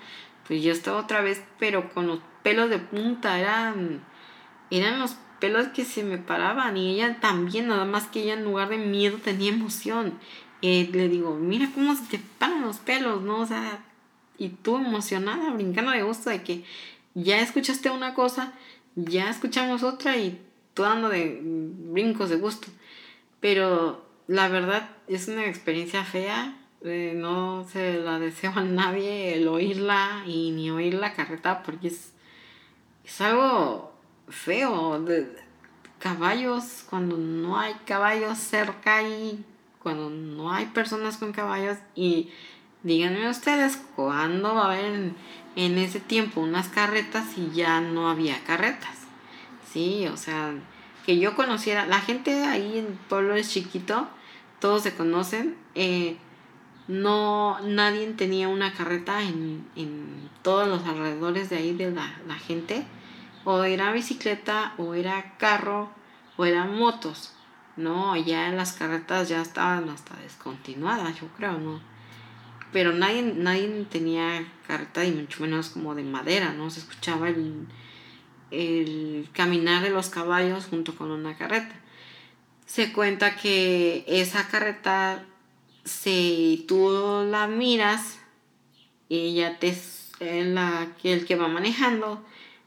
Pues 0.49 0.63
yo 0.63 0.73
estaba 0.73 0.97
otra 0.97 1.21
vez, 1.21 1.45
pero 1.59 1.93
con 1.93 2.07
los 2.07 2.21
pelos 2.43 2.71
de 2.71 2.79
punta, 2.79 3.39
eran, 3.39 4.01
eran 4.71 4.99
los 4.99 5.19
pelos 5.41 5.69
que 5.69 5.85
se 5.85 6.05
me 6.05 6.17
paraban 6.17 6.79
y 6.79 6.95
ella 6.95 7.21
también, 7.21 7.69
nada 7.69 7.85
más 7.85 8.07
que 8.07 8.23
ella 8.23 8.33
en 8.33 8.45
lugar 8.45 8.71
de 8.71 8.79
miedo 8.79 9.19
tenía 9.19 9.53
emoción. 9.53 10.19
Le 10.63 11.09
digo, 11.09 11.35
mira 11.35 11.71
cómo 11.75 11.95
se 11.95 12.05
te 12.05 12.21
paran 12.39 12.63
los 12.63 12.79
pelos, 12.79 13.23
¿no? 13.23 13.41
O 13.41 13.47
sea, 13.47 13.85
y 14.39 14.49
tú 14.49 14.77
emocionada, 14.77 15.51
brincando 15.51 15.93
de 15.93 16.03
gusto 16.03 16.31
de 16.31 16.43
que 16.43 16.65
ya 17.15 17.41
escuchaste 17.41 17.91
una 17.91 18.15
cosa, 18.15 18.53
ya 18.95 19.31
escuchamos 19.31 19.83
otra 19.83 20.17
y 20.17 20.41
tú 20.75 20.83
dando 20.83 21.09
de 21.09 21.41
brincos 21.43 22.31
de 22.31 22.37
gusto. 22.37 22.69
Pero 23.41 24.05
la 24.27 24.49
verdad 24.49 24.91
es 25.09 25.29
una 25.29 25.47
experiencia 25.47 26.05
fea. 26.05 26.59
Eh, 26.83 27.15
no 27.17 27.67
se 27.71 27.99
la 28.01 28.19
deseo 28.19 28.53
a 28.55 28.63
nadie 28.63 29.35
el 29.35 29.49
oírla 29.49 30.25
y 30.27 30.51
ni 30.51 30.71
oír 30.71 30.95
la 30.95 31.15
carreta 31.15 31.63
porque 31.63 31.89
es, 31.89 32.13
es 33.05 33.21
algo 33.21 33.93
feo. 34.29 35.01
De, 35.01 35.47
caballos, 35.99 36.85
cuando 36.89 37.17
no 37.17 37.59
hay 37.59 37.75
caballos 37.87 38.39
cerca 38.39 39.03
y 39.03 39.45
cuando 39.87 40.11
no 40.11 40.53
hay 40.53 40.67
personas 40.67 41.17
con 41.17 41.31
caballos 41.31 41.79
y 41.95 42.31
díganme 42.83 43.31
ustedes 43.31 43.77
cuándo 43.95 44.53
va 44.53 44.63
a 44.63 44.73
haber 44.73 44.85
en, 44.85 45.17
en 45.55 45.79
ese 45.79 46.01
tiempo 46.01 46.41
unas 46.41 46.67
carretas 46.67 47.39
y 47.39 47.55
ya 47.55 47.81
no 47.81 48.11
había 48.11 48.43
carretas. 48.43 48.97
Sí, 49.73 50.09
o 50.09 50.17
sea, 50.17 50.55
que 51.05 51.21
yo 51.21 51.37
conociera, 51.37 51.87
la 51.87 52.01
gente 52.01 52.47
ahí 52.47 52.79
en 52.79 52.87
el 52.87 52.93
pueblo 52.95 53.37
es 53.37 53.49
chiquito, 53.49 54.09
todos 54.59 54.83
se 54.83 54.97
conocen. 54.97 55.57
Eh, 55.77 56.17
no, 56.89 57.61
nadie 57.61 58.09
tenía 58.15 58.49
una 58.49 58.73
carreta 58.73 59.23
en, 59.23 59.69
todos 60.43 60.67
los 60.67 60.85
alrededores 60.85 61.49
de 61.49 61.59
ahí 61.59 61.77
de 61.77 61.93
la, 61.93 62.35
gente. 62.45 62.85
O 63.45 63.63
era 63.63 63.93
bicicleta, 63.93 64.75
o 64.79 64.95
era 64.95 65.37
carro, 65.39 65.91
o 66.37 66.45
eran 66.45 66.77
motos. 66.77 67.36
No, 67.77 68.17
ya 68.17 68.51
las 68.51 68.73
carretas 68.73 69.29
ya 69.29 69.43
estaban 69.43 69.89
hasta 69.89 70.17
descontinuadas, 70.17 71.21
yo 71.21 71.29
creo, 71.37 71.59
¿no? 71.59 71.81
Pero 72.73 72.93
nadie, 72.93 73.23
nadie 73.23 73.87
tenía 73.91 74.47
carreta 74.67 75.05
y 75.05 75.13
mucho 75.13 75.43
menos 75.43 75.71
como 75.71 75.95
de 75.95 76.03
madera, 76.03 76.53
¿no? 76.53 76.71
Se 76.71 76.81
escuchaba 76.81 77.29
el, 77.29 77.67
el 78.51 79.29
caminar 79.33 79.83
de 79.83 79.91
los 79.91 80.09
caballos 80.09 80.67
junto 80.67 80.97
con 80.97 81.11
una 81.11 81.37
carreta. 81.37 81.75
Se 82.65 82.93
cuenta 82.93 83.37
que 83.37 84.05
esa 84.09 84.49
carreta, 84.49 85.25
si 85.85 86.65
tú 86.67 87.25
la 87.31 87.47
miras, 87.47 88.19
ya 89.09 89.59
te, 89.59 89.77
la, 90.21 90.89
el 91.05 91.27
que 91.27 91.37
va 91.37 91.49
manejando, 91.49 92.25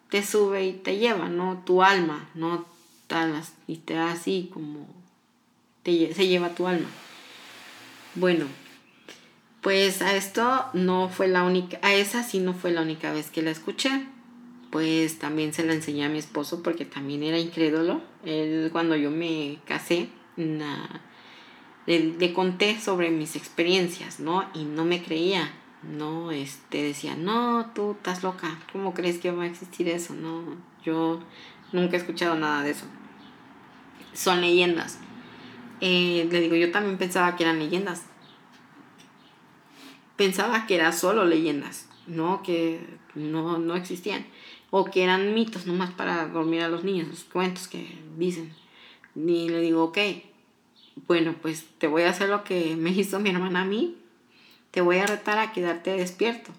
te 0.09 0.23
sube 0.23 0.65
y 0.65 0.73
te 0.73 0.97
lleva, 0.97 1.27
¿no? 1.29 1.63
Tu 1.65 1.83
alma, 1.83 2.29
no 2.35 2.65
y 3.67 3.77
te 3.77 3.95
da 3.95 4.11
así 4.11 4.49
como 4.53 4.87
te, 5.83 6.13
se 6.13 6.27
lleva 6.27 6.55
tu 6.55 6.67
alma. 6.67 6.87
Bueno, 8.15 8.45
pues 9.61 10.01
a 10.01 10.15
esto 10.15 10.65
no 10.73 11.09
fue 11.09 11.27
la 11.27 11.43
única, 11.43 11.79
a 11.81 11.93
esa 11.93 12.23
sí 12.23 12.39
no 12.39 12.53
fue 12.53 12.71
la 12.71 12.81
única 12.81 13.11
vez 13.11 13.29
que 13.29 13.41
la 13.41 13.51
escuché. 13.51 14.05
Pues 14.71 15.17
también 15.17 15.51
se 15.53 15.65
la 15.65 15.73
enseñé 15.73 16.05
a 16.05 16.09
mi 16.09 16.19
esposo 16.19 16.61
porque 16.61 16.85
también 16.85 17.23
era 17.23 17.39
incrédulo. 17.39 18.01
Él 18.23 18.69
cuando 18.71 18.95
yo 18.95 19.09
me 19.09 19.59
casé, 19.65 20.09
le, 20.37 21.99
le, 22.19 22.33
conté 22.33 22.79
sobre 22.79 23.09
mis 23.09 23.35
experiencias, 23.35 24.19
¿no? 24.19 24.47
Y 24.53 24.63
no 24.63 24.85
me 24.85 25.03
creía, 25.03 25.51
¿no? 25.83 26.31
Este 26.31 26.83
decía, 26.83 27.15
no, 27.15 27.71
tú 27.73 27.93
estás 27.93 28.21
loca, 28.21 28.59
¿cómo 28.71 28.93
crees 28.93 29.17
que 29.17 29.31
va 29.31 29.43
a 29.43 29.47
existir 29.47 29.89
eso? 29.89 30.13
No, 30.13 30.43
yo 30.83 31.19
nunca 31.71 31.95
he 31.97 31.99
escuchado 31.99 32.35
nada 32.35 32.63
de 32.63 32.71
eso. 32.71 32.85
Son 34.13 34.39
leyendas. 34.39 34.99
Eh, 35.81 36.27
le 36.29 36.41
digo, 36.41 36.55
yo 36.55 36.71
también 36.71 36.97
pensaba 36.97 37.35
que 37.35 37.43
eran 37.43 37.59
leyendas. 37.59 38.05
Pensaba 40.15 40.67
que 40.67 40.75
eran 40.75 40.93
solo 40.93 41.25
leyendas, 41.25 41.87
¿no? 42.07 42.43
Que 42.43 42.79
no, 43.15 43.57
no 43.57 43.75
existían. 43.75 44.25
O 44.71 44.85
que 44.85 45.03
eran 45.03 45.33
mitos 45.33 45.65
nomás 45.65 45.91
para 45.91 46.27
dormir 46.27 46.61
a 46.61 46.69
los 46.69 46.83
niños, 46.83 47.07
los 47.07 47.23
cuentos 47.23 47.67
que 47.67 47.87
dicen. 48.17 48.53
Y 49.15 49.49
le 49.49 49.61
digo, 49.61 49.83
ok, 49.85 49.97
bueno, 51.07 51.35
pues 51.41 51.65
te 51.77 51.87
voy 51.87 52.03
a 52.03 52.09
hacer 52.09 52.29
lo 52.29 52.43
que 52.43 52.75
me 52.77 52.91
hizo 52.91 53.19
mi 53.19 53.29
hermana 53.29 53.61
a 53.61 53.65
mí. 53.65 53.97
Te 54.71 54.81
voy 54.81 54.97
a 54.97 55.07
retar 55.07 55.39
a 55.39 55.51
quedarte 55.51 55.91
despierto. 55.91 56.51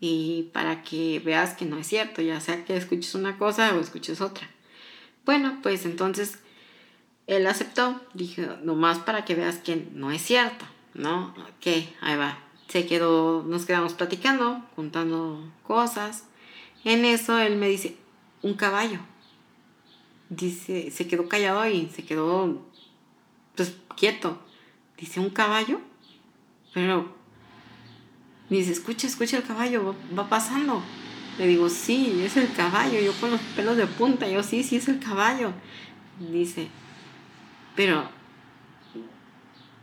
Y 0.00 0.50
para 0.52 0.82
que 0.82 1.20
veas 1.20 1.54
que 1.54 1.64
no 1.64 1.78
es 1.78 1.86
cierto, 1.86 2.22
ya 2.22 2.40
sea 2.40 2.64
que 2.64 2.76
escuches 2.76 3.14
una 3.14 3.38
cosa 3.38 3.72
o 3.76 3.80
escuches 3.80 4.20
otra. 4.20 4.50
Bueno, 5.24 5.60
pues 5.62 5.84
entonces 5.86 6.40
él 7.26 7.46
aceptó, 7.46 8.00
dije, 8.14 8.48
nomás 8.62 8.98
para 8.98 9.24
que 9.24 9.34
veas 9.34 9.58
que 9.58 9.88
no 9.94 10.10
es 10.10 10.22
cierto, 10.22 10.64
¿no? 10.94 11.34
Ok, 11.38 11.66
ahí 12.00 12.16
va. 12.16 12.38
Se 12.68 12.86
quedó, 12.86 13.42
nos 13.44 13.64
quedamos 13.64 13.94
platicando, 13.94 14.64
contando 14.74 15.42
cosas. 15.62 16.24
En 16.84 17.04
eso 17.04 17.38
él 17.38 17.56
me 17.56 17.68
dice, 17.68 17.96
un 18.42 18.54
caballo. 18.54 18.98
Dice, 20.30 20.90
se 20.90 21.06
quedó 21.06 21.28
callado 21.28 21.66
y 21.66 21.88
se 21.94 22.04
quedó, 22.04 22.66
pues, 23.56 23.74
quieto. 23.96 24.40
Dice, 24.98 25.20
¿un 25.20 25.30
caballo? 25.30 25.80
Pero, 26.74 27.14
dice, 28.48 28.72
escucha, 28.72 29.06
escucha 29.06 29.36
el 29.36 29.44
caballo, 29.44 29.94
va, 30.12 30.22
va 30.22 30.28
pasando. 30.28 30.82
Le 31.38 31.46
digo, 31.46 31.68
sí, 31.68 32.22
es 32.24 32.36
el 32.36 32.52
caballo. 32.52 33.00
Yo 33.00 33.12
con 33.14 33.30
los 33.30 33.40
pelos 33.54 33.76
de 33.76 33.86
punta, 33.86 34.28
yo 34.28 34.42
sí, 34.42 34.62
sí 34.62 34.76
es 34.76 34.88
el 34.88 34.98
caballo. 34.98 35.52
Dice, 36.18 36.68
pero 37.74 38.08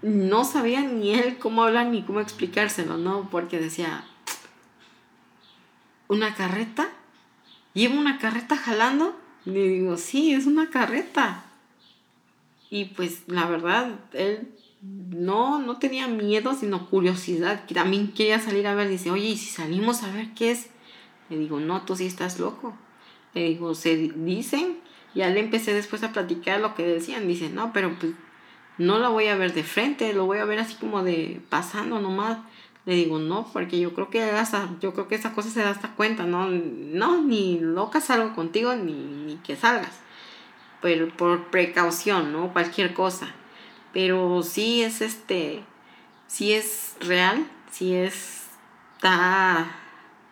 no 0.01 0.45
sabía 0.45 0.81
ni 0.81 1.13
él 1.13 1.37
cómo 1.37 1.63
hablar 1.63 1.87
ni 1.87 2.03
cómo 2.03 2.19
explicárselo, 2.19 2.97
¿no? 2.97 3.29
Porque 3.29 3.59
decía, 3.59 4.05
¿una 6.07 6.35
carreta? 6.35 6.89
¿Lleva 7.73 7.95
una 7.95 8.17
carreta 8.17 8.55
jalando? 8.55 9.19
Le 9.45 9.67
digo, 9.67 9.97
sí, 9.97 10.33
es 10.33 10.45
una 10.45 10.69
carreta. 10.69 11.45
Y 12.69 12.85
pues 12.85 13.23
la 13.27 13.45
verdad, 13.47 13.99
él 14.13 14.53
no, 14.81 15.59
no 15.59 15.77
tenía 15.79 16.07
miedo, 16.07 16.55
sino 16.55 16.89
curiosidad. 16.89 17.65
También 17.73 18.13
quería 18.13 18.39
salir 18.39 18.67
a 18.67 18.75
ver. 18.75 18.89
Dice, 18.89 19.11
oye, 19.11 19.29
¿y 19.29 19.37
si 19.37 19.49
salimos 19.49 20.03
a 20.03 20.11
ver 20.11 20.33
qué 20.33 20.51
es? 20.51 20.67
Le 21.29 21.37
digo, 21.37 21.59
no, 21.59 21.83
tú 21.83 21.95
sí 21.95 22.05
estás 22.05 22.39
loco. 22.39 22.75
Le 23.33 23.49
digo, 23.49 23.75
se 23.75 23.95
dicen 23.95 24.77
ya 25.15 25.29
le 25.29 25.39
empecé 25.39 25.73
después 25.73 26.03
a 26.03 26.11
platicar 26.11 26.59
lo 26.59 26.75
que 26.75 26.83
decían. 26.83 27.27
Dice, 27.27 27.49
no, 27.49 27.73
pero 27.73 27.95
pues 27.99 28.13
no 28.77 28.99
la 28.99 29.09
voy 29.09 29.27
a 29.27 29.35
ver 29.35 29.53
de 29.53 29.63
frente, 29.63 30.13
lo 30.13 30.25
voy 30.25 30.37
a 30.37 30.45
ver 30.45 30.59
así 30.59 30.75
como 30.75 31.03
de 31.03 31.41
pasando 31.49 31.99
nomás. 31.99 32.37
Le 32.85 32.95
digo, 32.95 33.19
no, 33.19 33.47
porque 33.51 33.79
yo 33.79 33.93
creo 33.93 34.09
que 34.09 34.23
hasta, 34.23 34.69
yo 34.79 34.93
creo 34.93 35.07
que 35.07 35.15
esa 35.15 35.33
cosa 35.33 35.49
se 35.49 35.61
da 35.61 35.71
hasta 35.71 35.95
cuenta, 35.95 36.23
¿no? 36.23 36.47
No, 36.49 37.21
ni 37.21 37.59
loca 37.59 38.01
salgo 38.01 38.33
contigo, 38.35 38.73
ni, 38.75 38.93
ni 38.93 39.35
que 39.37 39.55
salgas. 39.55 39.99
Pero 40.81 41.09
por 41.09 41.49
precaución, 41.49 42.31
¿no? 42.31 42.53
Cualquier 42.53 42.93
cosa. 42.93 43.27
Pero 43.93 44.43
sí 44.43 44.81
es 44.81 45.01
este, 45.01 45.63
sí 46.27 46.53
es 46.53 46.95
real, 47.01 47.45
sí 47.71 47.95
es, 47.95 48.47
está 48.95 49.75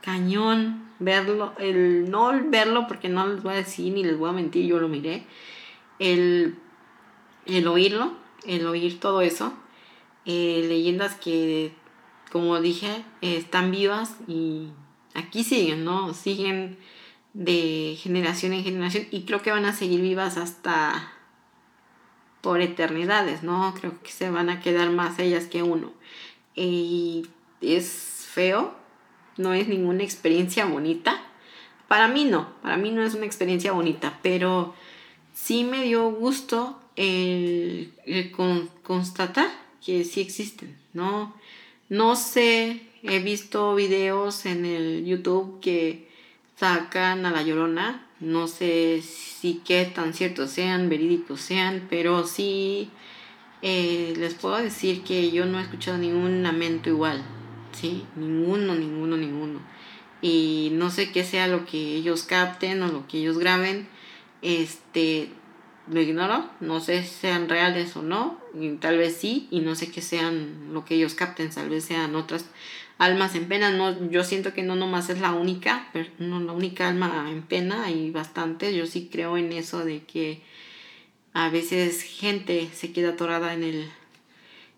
cañón 0.08 0.88
verlo, 1.00 1.54
el 1.60 2.10
no 2.10 2.32
verlo 2.46 2.88
porque 2.88 3.10
no 3.10 3.28
les 3.28 3.44
voy 3.44 3.56
a 3.56 3.58
decir 3.58 3.92
ni 3.92 4.06
les 4.06 4.18
voy 4.18 4.30
a 4.30 4.32
mentir, 4.32 4.66
yo 4.66 4.80
lo 4.80 4.88
miré, 4.88 5.26
el, 6.00 6.56
el 7.46 7.68
oírlo, 7.68 8.14
el 8.46 8.66
oír 8.68 9.02
todo 9.02 9.20
eso, 9.20 9.52
eh, 10.24 10.64
leyendas 10.66 11.16
que, 11.16 11.74
como 12.32 12.62
dije, 12.62 13.04
están 13.20 13.70
vivas 13.70 14.16
y 14.30 14.70
aquí 15.14 15.44
siguen, 15.44 15.84
¿no? 15.84 16.14
Siguen 16.14 16.78
de 17.34 17.98
generación 18.02 18.54
en 18.54 18.64
generación 18.64 19.08
y 19.12 19.24
creo 19.24 19.42
que 19.42 19.52
van 19.52 19.66
a 19.66 19.74
seguir 19.74 20.00
vivas 20.00 20.38
hasta 20.38 21.12
por 22.40 22.62
eternidades, 22.62 23.44
¿no? 23.44 23.74
Creo 23.78 24.02
que 24.02 24.12
se 24.12 24.30
van 24.30 24.50
a 24.50 24.62
quedar 24.62 24.90
más 24.90 25.20
ellas 25.20 25.48
que 25.48 25.64
uno. 25.64 25.92
Y 26.56 27.28
es 27.60 28.26
feo, 28.32 28.87
no 29.38 29.54
es 29.54 29.68
ninguna 29.68 30.04
experiencia 30.04 30.66
bonita. 30.66 31.24
Para 31.88 32.08
mí 32.08 32.26
no, 32.26 32.50
para 32.62 32.78
mí 32.78 32.92
no 32.92 33.04
es 33.04 33.14
una 33.14 33.26
experiencia 33.26 33.72
bonita, 33.72 34.20
pero 34.22 34.74
sí 35.34 35.64
me 35.64 35.84
dio 35.84 36.10
gusto 36.12 36.80
el, 36.96 37.94
constatar 38.84 39.48
que 39.86 40.04
sí 40.04 40.20
existen, 40.20 40.76
¿no? 40.94 41.34
No 41.90 42.16
sé, 42.16 42.82
he 43.04 43.20
visto 43.20 43.76
videos 43.76 44.46
en 44.46 44.66
el 44.66 45.06
YouTube 45.06 45.60
que 45.62 46.10
sacan 46.58 47.26
a 47.26 47.32
la 47.32 47.44
llorona, 47.44 48.06
no 48.20 48.48
sé 48.48 49.02
si 49.02 49.62
qué 49.64 49.86
tan 49.86 50.14
ciertos 50.14 50.50
sean, 50.50 50.90
verídicos 50.90 51.40
sean, 51.40 51.88
pero 51.90 52.26
sí 52.26 52.90
eh, 53.62 54.14
les 54.18 54.34
puedo 54.34 54.58
decir 54.58 55.04
que 55.04 55.32
yo 55.32 55.46
no 55.46 55.60
he 55.60 55.62
escuchado 55.62 55.98
ningún 55.98 56.44
lamento 56.44 56.90
igual, 56.90 57.24
¿sí? 57.80 58.06
Ninguno, 58.16 58.76
ninguno, 58.76 59.18
ninguno. 59.18 59.60
Y 60.22 60.70
no 60.74 60.90
sé 60.90 61.12
qué 61.12 61.24
sea 61.24 61.48
lo 61.48 61.66
que 61.66 61.96
ellos 61.96 62.24
capten 62.24 62.82
o 62.82 62.88
lo 62.88 63.08
que 63.08 63.20
ellos 63.20 63.38
graben, 63.38 63.88
este, 64.42 65.30
lo 65.92 66.02
ignoro, 66.02 66.50
no 66.60 66.80
sé 66.80 67.04
si 67.04 67.10
sean 67.10 67.48
reales 67.48 67.96
o 67.96 68.02
no, 68.02 68.40
tal 68.80 68.98
vez 68.98 69.16
sí, 69.16 69.48
y 69.52 69.60
no 69.60 69.76
sé 69.76 69.92
qué 69.92 70.02
sean 70.02 70.74
lo 70.74 70.86
que 70.86 70.96
ellos 70.96 71.14
capten, 71.14 71.50
tal 71.50 71.70
vez 71.70 71.86
sean 71.86 72.16
otras 72.16 72.46
almas 72.98 73.36
en 73.36 73.48
pena, 73.48 73.70
no, 73.70 74.10
yo 74.10 74.24
siento 74.24 74.54
que 74.54 74.64
no 74.64 74.76
nomás 74.76 75.10
es 75.10 75.22
la 75.22 75.34
única, 75.34 75.88
no 76.18 76.40
la 76.40 76.52
única 76.52 76.90
alma 76.90 77.28
en 77.30 77.44
pena, 77.44 77.86
hay 77.86 78.10
bastantes, 78.10 78.76
yo 78.76 78.88
sí 78.88 79.10
creo 79.12 79.38
en 79.38 79.54
eso 79.54 79.86
de 79.86 80.04
que 80.04 80.42
a 81.34 81.50
veces 81.50 82.02
gente 82.02 82.70
se 82.74 82.92
queda 82.92 83.10
atorada 83.10 83.54
en 83.54 83.64
el, 83.64 83.90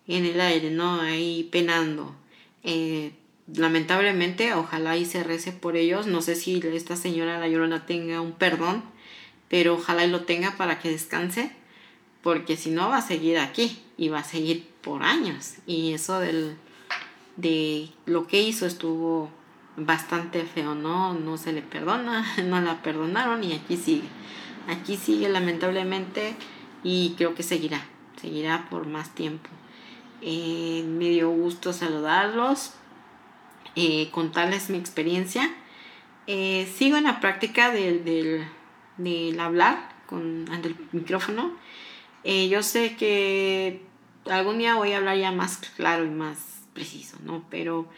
en 0.06 0.26
el 0.26 0.40
aire, 0.40 0.70
¿no? 0.70 1.00
Ahí 1.00 1.48
penando. 1.50 2.19
Eh, 2.62 3.12
lamentablemente, 3.54 4.54
ojalá 4.54 4.96
y 4.96 5.04
se 5.04 5.22
rece 5.22 5.52
por 5.52 5.76
ellos. 5.76 6.06
No 6.06 6.22
sé 6.22 6.34
si 6.34 6.60
esta 6.64 6.96
señora 6.96 7.38
La 7.38 7.48
Llorona 7.48 7.86
tenga 7.86 8.20
un 8.20 8.32
perdón, 8.32 8.82
pero 9.48 9.74
ojalá 9.74 10.04
y 10.04 10.10
lo 10.10 10.22
tenga 10.22 10.56
para 10.56 10.78
que 10.78 10.90
descanse, 10.90 11.52
porque 12.22 12.56
si 12.56 12.70
no 12.70 12.88
va 12.88 12.98
a 12.98 13.02
seguir 13.02 13.38
aquí 13.38 13.78
y 13.96 14.08
va 14.08 14.20
a 14.20 14.24
seguir 14.24 14.66
por 14.82 15.02
años. 15.02 15.54
Y 15.66 15.92
eso 15.92 16.20
del, 16.20 16.56
de 17.36 17.90
lo 18.06 18.26
que 18.26 18.42
hizo 18.42 18.66
estuvo 18.66 19.30
bastante 19.76 20.44
feo, 20.44 20.74
¿no? 20.74 21.14
No 21.14 21.38
se 21.38 21.52
le 21.52 21.62
perdona, 21.62 22.26
no 22.44 22.60
la 22.60 22.82
perdonaron 22.82 23.42
y 23.44 23.52
aquí 23.52 23.76
sigue. 23.76 24.08
Aquí 24.68 24.96
sigue 24.96 25.28
lamentablemente 25.28 26.36
y 26.84 27.14
creo 27.16 27.34
que 27.34 27.42
seguirá, 27.42 27.82
seguirá 28.20 28.68
por 28.70 28.86
más 28.86 29.14
tiempo. 29.14 29.48
Eh, 30.22 30.84
me 30.86 31.08
dio 31.08 31.30
gusto 31.30 31.72
saludarlos, 31.72 32.72
eh, 33.76 34.10
contarles 34.10 34.70
mi 34.70 34.78
experiencia. 34.78 35.50
Eh, 36.26 36.70
sigo 36.76 36.96
en 36.96 37.04
la 37.04 37.20
práctica 37.20 37.70
del, 37.70 38.04
del, 38.04 39.40
hablar 39.40 39.88
con, 40.06 40.46
ante 40.50 40.68
el 40.68 40.76
micrófono. 40.92 41.56
Yo 42.24 42.62
sé 42.62 42.96
que 42.96 43.82
algún 44.30 44.58
día 44.58 44.74
voy 44.74 44.92
a 44.92 44.98
hablar 44.98 45.16
ya 45.16 45.32
más 45.32 45.56
claro 45.76 46.04
y 46.04 46.10
más 46.10 46.62
preciso, 46.74 47.16
¿no? 47.24 47.46
Pero 47.48 47.88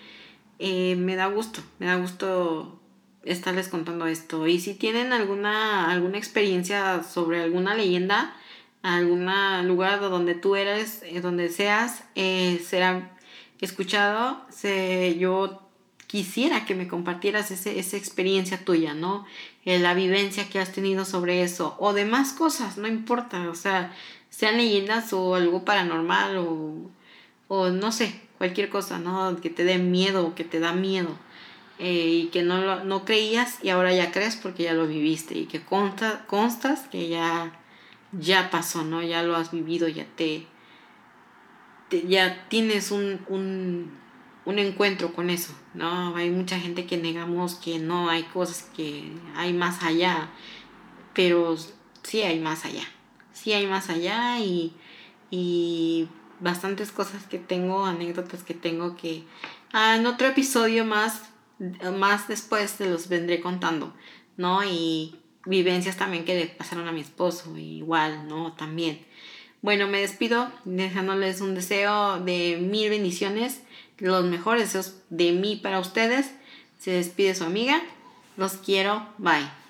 me 0.60 1.16
da 1.16 1.26
gusto, 1.26 1.60
me 1.80 1.86
da 1.86 1.96
gusto 1.96 2.80
estarles 3.24 3.68
contando 3.68 4.06
esto. 4.06 4.46
Y 4.46 4.60
si 4.60 4.74
tienen 4.74 5.12
alguna, 5.12 5.90
alguna 5.90 6.18
experiencia 6.18 7.02
sobre 7.02 7.42
alguna 7.42 7.74
leyenda, 7.74 8.34
algún 8.82 9.26
lugar 9.66 10.00
donde 10.00 10.34
tú 10.34 10.56
eres, 10.56 11.02
eh, 11.04 11.20
donde 11.20 11.48
seas, 11.48 12.04
eh, 12.14 12.62
será 12.66 13.16
escuchado. 13.60 14.40
Se, 14.50 15.16
yo 15.18 15.62
quisiera 16.06 16.64
que 16.64 16.74
me 16.74 16.88
compartieras 16.88 17.50
ese, 17.50 17.78
esa 17.78 17.96
experiencia 17.96 18.64
tuya, 18.64 18.94
¿no? 18.94 19.26
la 19.64 19.94
vivencia 19.94 20.50
que 20.50 20.58
has 20.58 20.72
tenido 20.72 21.04
sobre 21.04 21.44
eso 21.44 21.76
o 21.78 21.92
demás 21.92 22.32
cosas, 22.32 22.78
no 22.78 22.88
importa, 22.88 23.48
o 23.48 23.54
sea, 23.54 23.94
sean 24.28 24.56
leyendas 24.56 25.12
o 25.12 25.36
algo 25.36 25.64
paranormal 25.64 26.38
o, 26.38 26.90
o 27.46 27.68
no 27.68 27.92
sé, 27.92 28.20
cualquier 28.38 28.70
cosa, 28.70 28.98
¿no? 28.98 29.40
Que 29.40 29.50
te 29.50 29.62
dé 29.62 29.78
miedo 29.78 30.34
que 30.34 30.42
te 30.42 30.58
da 30.58 30.72
miedo. 30.72 31.16
Eh, 31.78 32.08
y 32.08 32.26
que 32.26 32.42
no, 32.42 32.84
no 32.84 33.04
creías 33.04 33.58
y 33.62 33.70
ahora 33.70 33.92
ya 33.92 34.12
crees 34.12 34.36
porque 34.36 34.64
ya 34.64 34.72
lo 34.72 34.86
viviste 34.86 35.36
y 35.36 35.46
que 35.46 35.62
consta, 35.62 36.24
constas 36.26 36.80
que 36.90 37.08
ya, 37.08 37.58
ya 38.12 38.50
pasó, 38.50 38.84
¿no? 38.84 39.02
Ya 39.02 39.22
lo 39.22 39.36
has 39.36 39.50
vivido, 39.50 39.88
ya 39.88 40.06
te, 40.16 40.46
ya 42.06 42.48
tienes 42.48 42.90
un, 42.90 43.20
un, 43.28 43.92
un, 44.44 44.58
encuentro 44.58 45.12
con 45.12 45.30
eso, 45.30 45.54
¿no? 45.74 46.14
Hay 46.16 46.30
mucha 46.30 46.58
gente 46.58 46.86
que 46.86 46.96
negamos 46.96 47.54
que 47.54 47.78
no 47.78 48.10
hay 48.10 48.24
cosas 48.24 48.70
que 48.76 49.12
hay 49.36 49.52
más 49.52 49.82
allá, 49.82 50.30
pero 51.14 51.56
sí 52.02 52.22
hay 52.22 52.40
más 52.40 52.64
allá 52.64 52.84
sí 53.32 53.52
hay 53.52 53.66
más 53.66 53.90
allá 53.90 54.38
y, 54.38 54.72
y 55.30 56.08
bastantes 56.40 56.92
cosas 56.92 57.24
que 57.26 57.38
tengo, 57.38 57.84
anécdotas 57.84 58.42
que 58.42 58.54
tengo 58.54 58.96
que 58.96 59.24
ah, 59.72 59.96
en 59.96 60.06
otro 60.06 60.28
episodio 60.28 60.84
más, 60.84 61.30
más 61.98 62.28
después 62.28 62.76
te 62.76 62.88
los 62.88 63.08
vendré 63.08 63.40
contando, 63.40 63.94
¿no? 64.36 64.64
Y 64.64 65.16
vivencias 65.46 65.96
también 65.96 66.24
que 66.24 66.34
le 66.34 66.46
pasaron 66.46 66.88
a 66.88 66.92
mi 66.92 67.00
esposo, 67.00 67.56
igual, 67.56 68.28
¿no? 68.28 68.52
También. 68.54 69.04
Bueno, 69.62 69.86
me 69.86 70.00
despido 70.00 70.50
dejándoles 70.64 71.40
un 71.40 71.54
deseo 71.54 72.18
de 72.18 72.58
mil 72.60 72.90
bendiciones, 72.90 73.62
los 73.98 74.24
mejores 74.24 74.64
deseos 74.64 74.96
de 75.10 75.32
mí 75.32 75.56
para 75.56 75.78
ustedes. 75.78 76.32
Se 76.78 76.90
despide 76.90 77.34
su 77.34 77.44
amiga. 77.44 77.80
Los 78.36 78.54
quiero. 78.54 79.06
Bye. 79.18 79.61